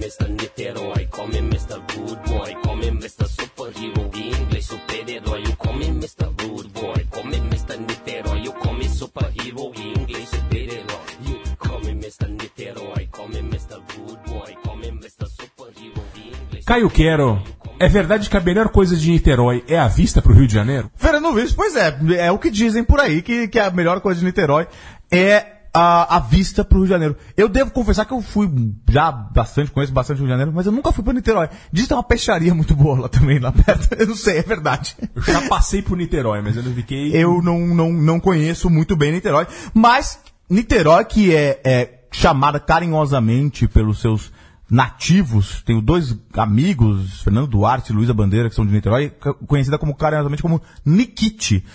[0.09, 0.27] Mr.
[0.27, 1.79] Niterói, call me Mr.
[1.93, 3.27] Good Boy, call me Mr.
[3.27, 5.43] Superhero, em inglês super-herói.
[5.43, 6.25] You call me Mr.
[6.41, 7.77] Rude Boy, call me Mr.
[7.77, 10.99] Niterói, you call me Superhero, em inglês super-herói.
[11.27, 12.27] You call me Mr.
[12.27, 13.79] Niterói, call me Mr.
[13.95, 15.27] Good Boy, call me Mr.
[15.27, 17.39] Superhero, em inglês Caio Quero,
[17.79, 20.89] é verdade que a melhor coisa de Niterói é a vista pro Rio de Janeiro?
[20.95, 24.19] Fernando Luiz, pois é, é o que dizem por aí, que, que a melhor coisa
[24.19, 24.67] de Niterói
[25.11, 27.17] é a, a vista pro Rio de Janeiro.
[27.37, 28.49] Eu devo confessar que eu fui
[28.89, 31.49] já bastante, conheço bastante o Rio de Janeiro, mas eu nunca fui pra Niterói.
[31.71, 33.93] Diz que tem uma peixaria muito boa lá também, lá perto.
[33.99, 34.95] Eu não sei, é verdade.
[35.15, 37.11] Eu já passei por Niterói, mas eu não fiquei.
[37.15, 43.67] Eu não, não, não conheço muito bem Niterói, mas Niterói, que é, é chamada carinhosamente
[43.67, 44.31] pelos seus
[44.69, 49.11] nativos, tenho dois amigos, Fernando Duarte e Luísa Bandeira, que são de Niterói,
[49.47, 51.65] conhecida como carinhosamente como Nikit.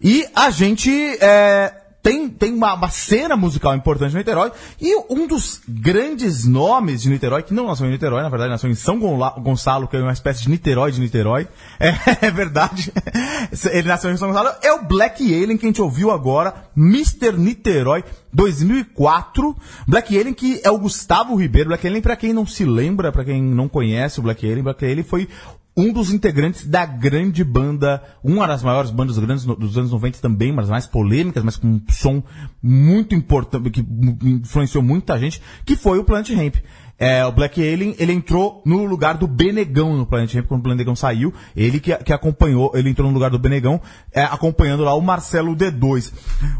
[0.00, 0.90] E a gente
[1.20, 4.50] é, tem, tem uma, uma cena musical importante em Niterói,
[4.80, 8.68] e um dos grandes nomes de Niterói, que não nasceu em Niterói, na verdade nasceu
[8.68, 11.46] em São Gonçalo, que é uma espécie de Niterói de Niterói,
[11.78, 12.92] é, é verdade,
[13.70, 17.32] ele nasceu em São Gonçalo, é o Black Alien, que a gente ouviu agora, Mr.
[17.36, 22.64] Niterói, 2004, Black Alien que é o Gustavo Ribeiro, Black Alien pra quem não se
[22.64, 25.28] lembra, pra quem não conhece o Black Alien, Black Alien foi
[25.76, 30.62] um dos integrantes da grande banda, uma das maiores bandas dos anos 90 também, uma
[30.62, 32.22] das mais polêmicas, mas com um som
[32.62, 33.80] muito importante, que
[34.22, 36.56] influenciou muita gente, que foi o Planet Hemp.
[36.98, 40.68] É, o Black Alien, ele entrou no lugar do Benegão no Planet Hemp, quando o
[40.68, 43.80] Benegão saiu, ele que, que acompanhou, ele entrou no lugar do Benegão,
[44.12, 46.12] é, acompanhando lá o Marcelo D2.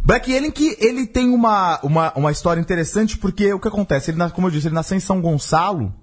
[0.02, 4.30] Black Alien que ele tem uma, uma, uma história interessante, porque o que acontece, ele,
[4.30, 5.94] como eu disse, ele nasceu em São Gonçalo,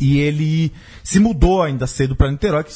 [0.00, 0.72] e ele
[1.02, 2.72] se mudou ainda cedo para Niterói, que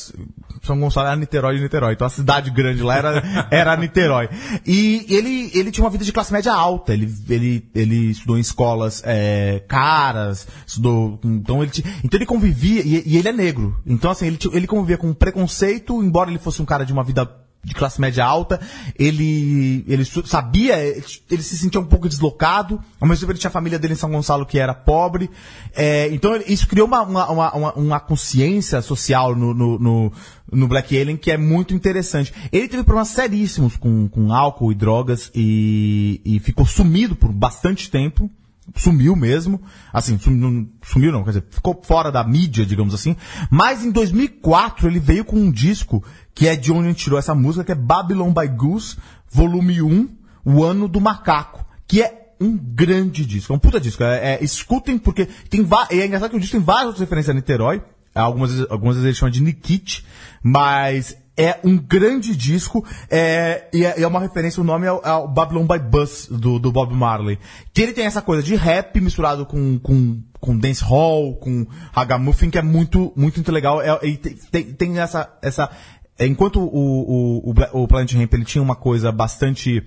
[0.63, 4.29] São Gonçalo era Niterói de Niterói, então a cidade grande lá era, era Niterói.
[4.67, 8.41] E ele, ele tinha uma vida de classe média alta, ele, ele, ele estudou em
[8.41, 11.73] escolas é, caras, estudou, então ele,
[12.05, 16.03] então ele convivia, e, e ele é negro, então assim, ele, ele convivia com preconceito,
[16.03, 18.61] embora ele fosse um cara de uma vida de classe média alta,
[18.97, 23.53] ele, ele sabia, ele se sentia um pouco deslocado, ao mesmo tempo ele tinha a
[23.53, 25.29] família dele em São Gonçalo que era pobre,
[25.75, 30.13] é, então isso criou uma, uma, uma, uma- uma consciência social no, no, no,
[30.53, 32.33] no Black Alien que é muito interessante.
[32.53, 37.91] Ele teve problemas seríssimos com, com álcool e drogas e, e ficou sumido por bastante
[37.91, 38.31] tempo,
[38.75, 39.61] sumiu mesmo,
[39.93, 43.17] assim, sum- não- sumiu não, quer dizer, ficou fora da mídia, digamos assim,
[43.51, 46.03] mas em 2004 ele veio com um disco
[46.35, 48.97] que é de onde a gente tirou essa música, que é Babylon by Goose,
[49.31, 50.09] volume 1,
[50.45, 54.45] O Ano do Macaco, que é um grande disco, é um puta disco, é, é-
[54.45, 57.83] escutem porque tem e é engraçado que o disco tem várias outras referências a Niterói,
[58.15, 60.05] algumas, algumas vezes ele chama de Nikit,
[60.43, 65.01] mas é um grande disco é, e é, é uma referência, o nome é, o-
[65.05, 67.39] é Babylon by Bus, do, do Bob Marley.
[67.75, 72.49] Que ele tem essa coisa de rap misturado com, com, com dance hall, com ragamuffin,
[72.49, 73.83] que é muito, muito, muito legal.
[73.83, 75.71] É, e tem, tem, essa, essa,
[76.19, 79.83] é, enquanto o, o, o, o Planet Ramp ele tinha uma coisa bastante,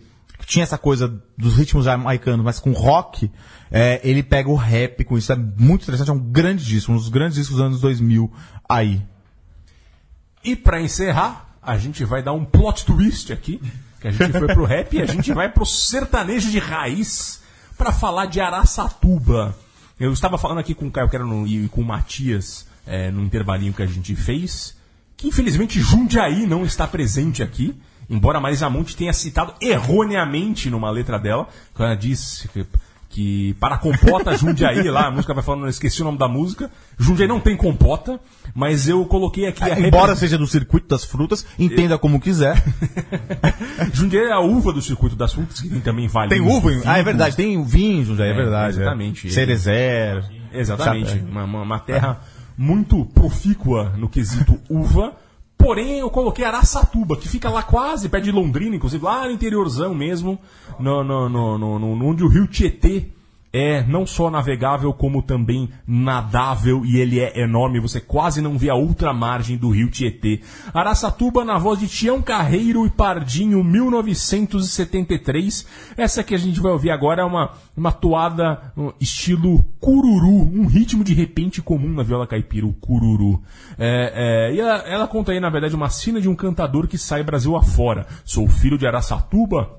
[0.45, 3.31] tinha essa coisa dos ritmos jamaicanos, mas com rock,
[3.71, 5.31] é, ele pega o rap com isso.
[5.31, 8.31] É muito interessante, é um grande disco, um dos grandes discos dos anos 2000
[8.67, 9.01] aí.
[10.43, 13.61] E pra encerrar, a gente vai dar um plot twist aqui,
[13.99, 17.41] que a gente foi pro rap e a gente vai pro sertanejo de raiz
[17.77, 19.55] pra falar de Araçatuba.
[19.99, 23.73] Eu estava falando aqui com o Caio Quero e com o Matias é, no intervalinho
[23.73, 24.75] que a gente fez,
[25.17, 27.75] que infelizmente Jundiaí não está presente aqui,
[28.09, 32.47] embora a Marisa Monte tenha citado erroneamente numa letra dela, quando ela disse
[33.09, 36.69] que, para compota Jundiaí, lá a música vai falando, eu esqueci o nome da música,
[36.97, 38.19] Jundiaí não tem compota,
[38.53, 42.61] mas eu coloquei aqui a É, Embora seja do circuito das frutas, entenda como quiser.
[43.93, 46.29] Jundiaí é a uva do circuito das frutas, que tem também vale.
[46.29, 46.71] Tem uva?
[46.71, 47.35] em- Ah, é verdade.
[47.35, 48.79] Tem vinho, já é, É, verdade.
[48.79, 49.27] exatamente.
[49.27, 49.31] É.
[49.31, 50.23] Cerezer.
[50.53, 51.19] Exatamente.
[51.29, 52.19] Uma, uma- uma terra
[52.57, 55.13] muito profícua no quesito uva.
[55.61, 59.93] Porém, eu coloquei Araçatuba, que fica lá quase perto de Londrina, inclusive lá no interiorzão
[59.93, 60.39] mesmo,
[60.79, 63.09] no, no, no, no- no- onde o rio Tietê
[63.51, 68.69] é não só navegável, como também nadável, e ele é enorme, você quase não vê
[68.69, 70.41] a outra margem do rio Tietê.
[70.73, 75.65] Araçatuba, na voz de Tião Carreiro e Pardinho, 1973.
[75.97, 80.67] Essa que a gente vai ouvir agora é uma, uma toada um, estilo cururu, um
[80.67, 83.41] ritmo de repente comum na viola caipira, o cururu.
[83.77, 86.97] É, é, e ela, ela conta aí, na verdade, uma cena de um cantador que
[86.97, 88.05] sai Brasil afora.
[88.23, 89.78] Sou filho de Araçatuba,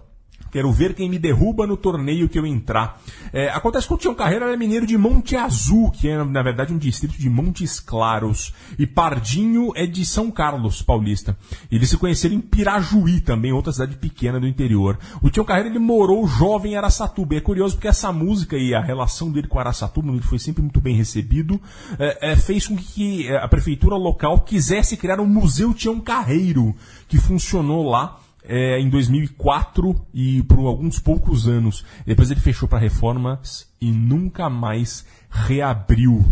[0.51, 3.01] Quero ver quem me derruba no torneio que eu entrar.
[3.33, 6.73] É, acontece que o Tião Carreira era mineiro de Monte Azul, que é, na verdade,
[6.73, 8.53] um distrito de Montes Claros.
[8.79, 11.37] E Pardinho é de São Carlos, paulista.
[11.71, 14.99] Eles se conheceram em Pirajuí, também, outra cidade pequena do interior.
[15.23, 17.35] O Tião Carreira, ele morou jovem em Araçatuba.
[17.35, 20.63] E é curioso porque essa música e a relação dele com Araçatuba, onde foi sempre
[20.63, 21.61] muito bem recebido,
[21.99, 26.75] é, é, fez com que é, a prefeitura local quisesse criar um Museu Tião Carreiro,
[27.09, 28.19] que funcionou lá
[28.51, 31.85] é, em 2004 e por alguns poucos anos.
[32.05, 36.25] Depois ele fechou para reformas e nunca mais reabriu.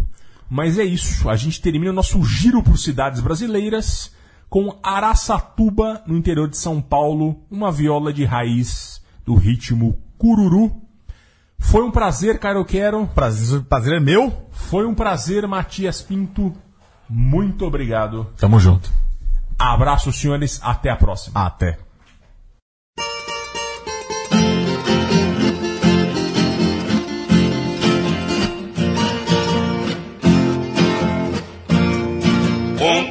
[0.50, 4.12] Mas é isso, a gente termina o nosso giro por cidades brasileiras
[4.48, 10.72] com Araçatuba, no interior de São Paulo, uma viola de raiz do ritmo cururu.
[11.58, 13.06] Foi um prazer, Cairo Quero.
[13.08, 14.48] Prazer, prazer é meu.
[14.50, 16.52] Foi um prazer, Matias Pinto.
[17.08, 18.26] Muito obrigado.
[18.38, 18.90] Tamo junto.
[19.58, 20.60] Abraço, senhores.
[20.62, 21.44] Até a próxima.
[21.44, 21.87] Até.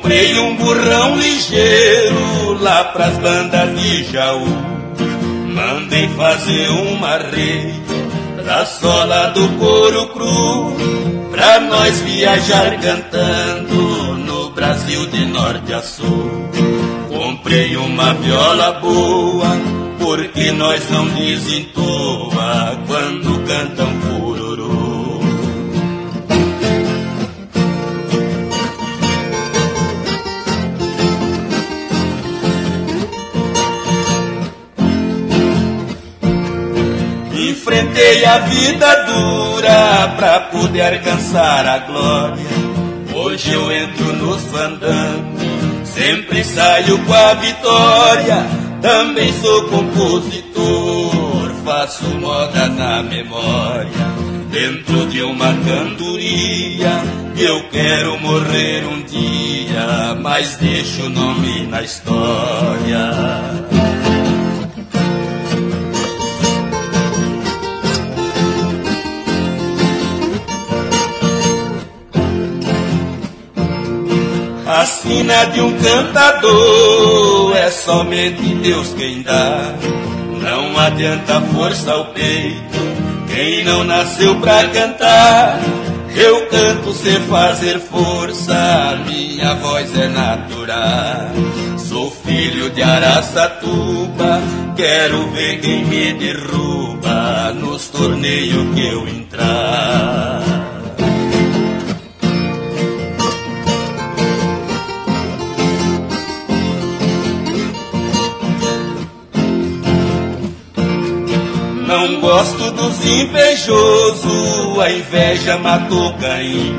[0.07, 4.47] Comprei um burrão ligeiro lá pras bandas de Jaú.
[5.53, 7.81] Mandei fazer uma rede
[8.45, 10.77] da sola do couro cru.
[11.29, 16.31] Pra nós viajar cantando no Brasil de norte a sul.
[17.09, 19.57] Comprei uma viola boa,
[19.99, 24.06] porque nós não desentoa quando cantam
[37.78, 42.43] Enfrentei a vida dura pra poder alcançar a glória.
[43.13, 48.47] Hoje eu entro nos fandangos, sempre saio com a vitória.
[48.82, 53.91] Também sou compositor, faço moda na memória.
[54.49, 57.03] Dentro de uma cantoria,
[57.38, 64.16] eu quero morrer um dia, mas deixo o nome na história.
[74.78, 79.73] A sina de um cantador é somente Deus quem dá.
[80.39, 82.78] Não adianta força ao peito,
[83.28, 85.59] quem não nasceu pra cantar.
[86.15, 91.32] Eu canto sem fazer força, minha voz é natural.
[91.80, 94.39] Sou filho de Araçatuba,
[94.75, 100.56] quero ver quem me derruba nos torneios que eu entrar.
[112.07, 116.73] Não gosto dos invejosos, a inveja matou Caim.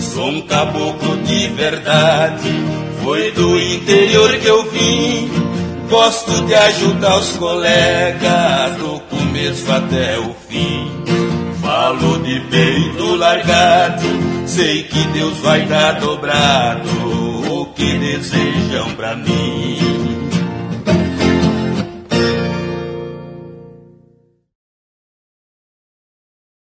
[0.00, 2.50] Sou um caboclo de verdade,
[3.00, 5.30] foi do interior que eu vim.
[5.88, 10.90] Gosto de ajudar os colegas, do começo até o fim.
[11.62, 14.08] Falo de peito largado,
[14.44, 16.88] sei que Deus vai dar dobrado
[17.48, 19.77] o que desejam pra mim.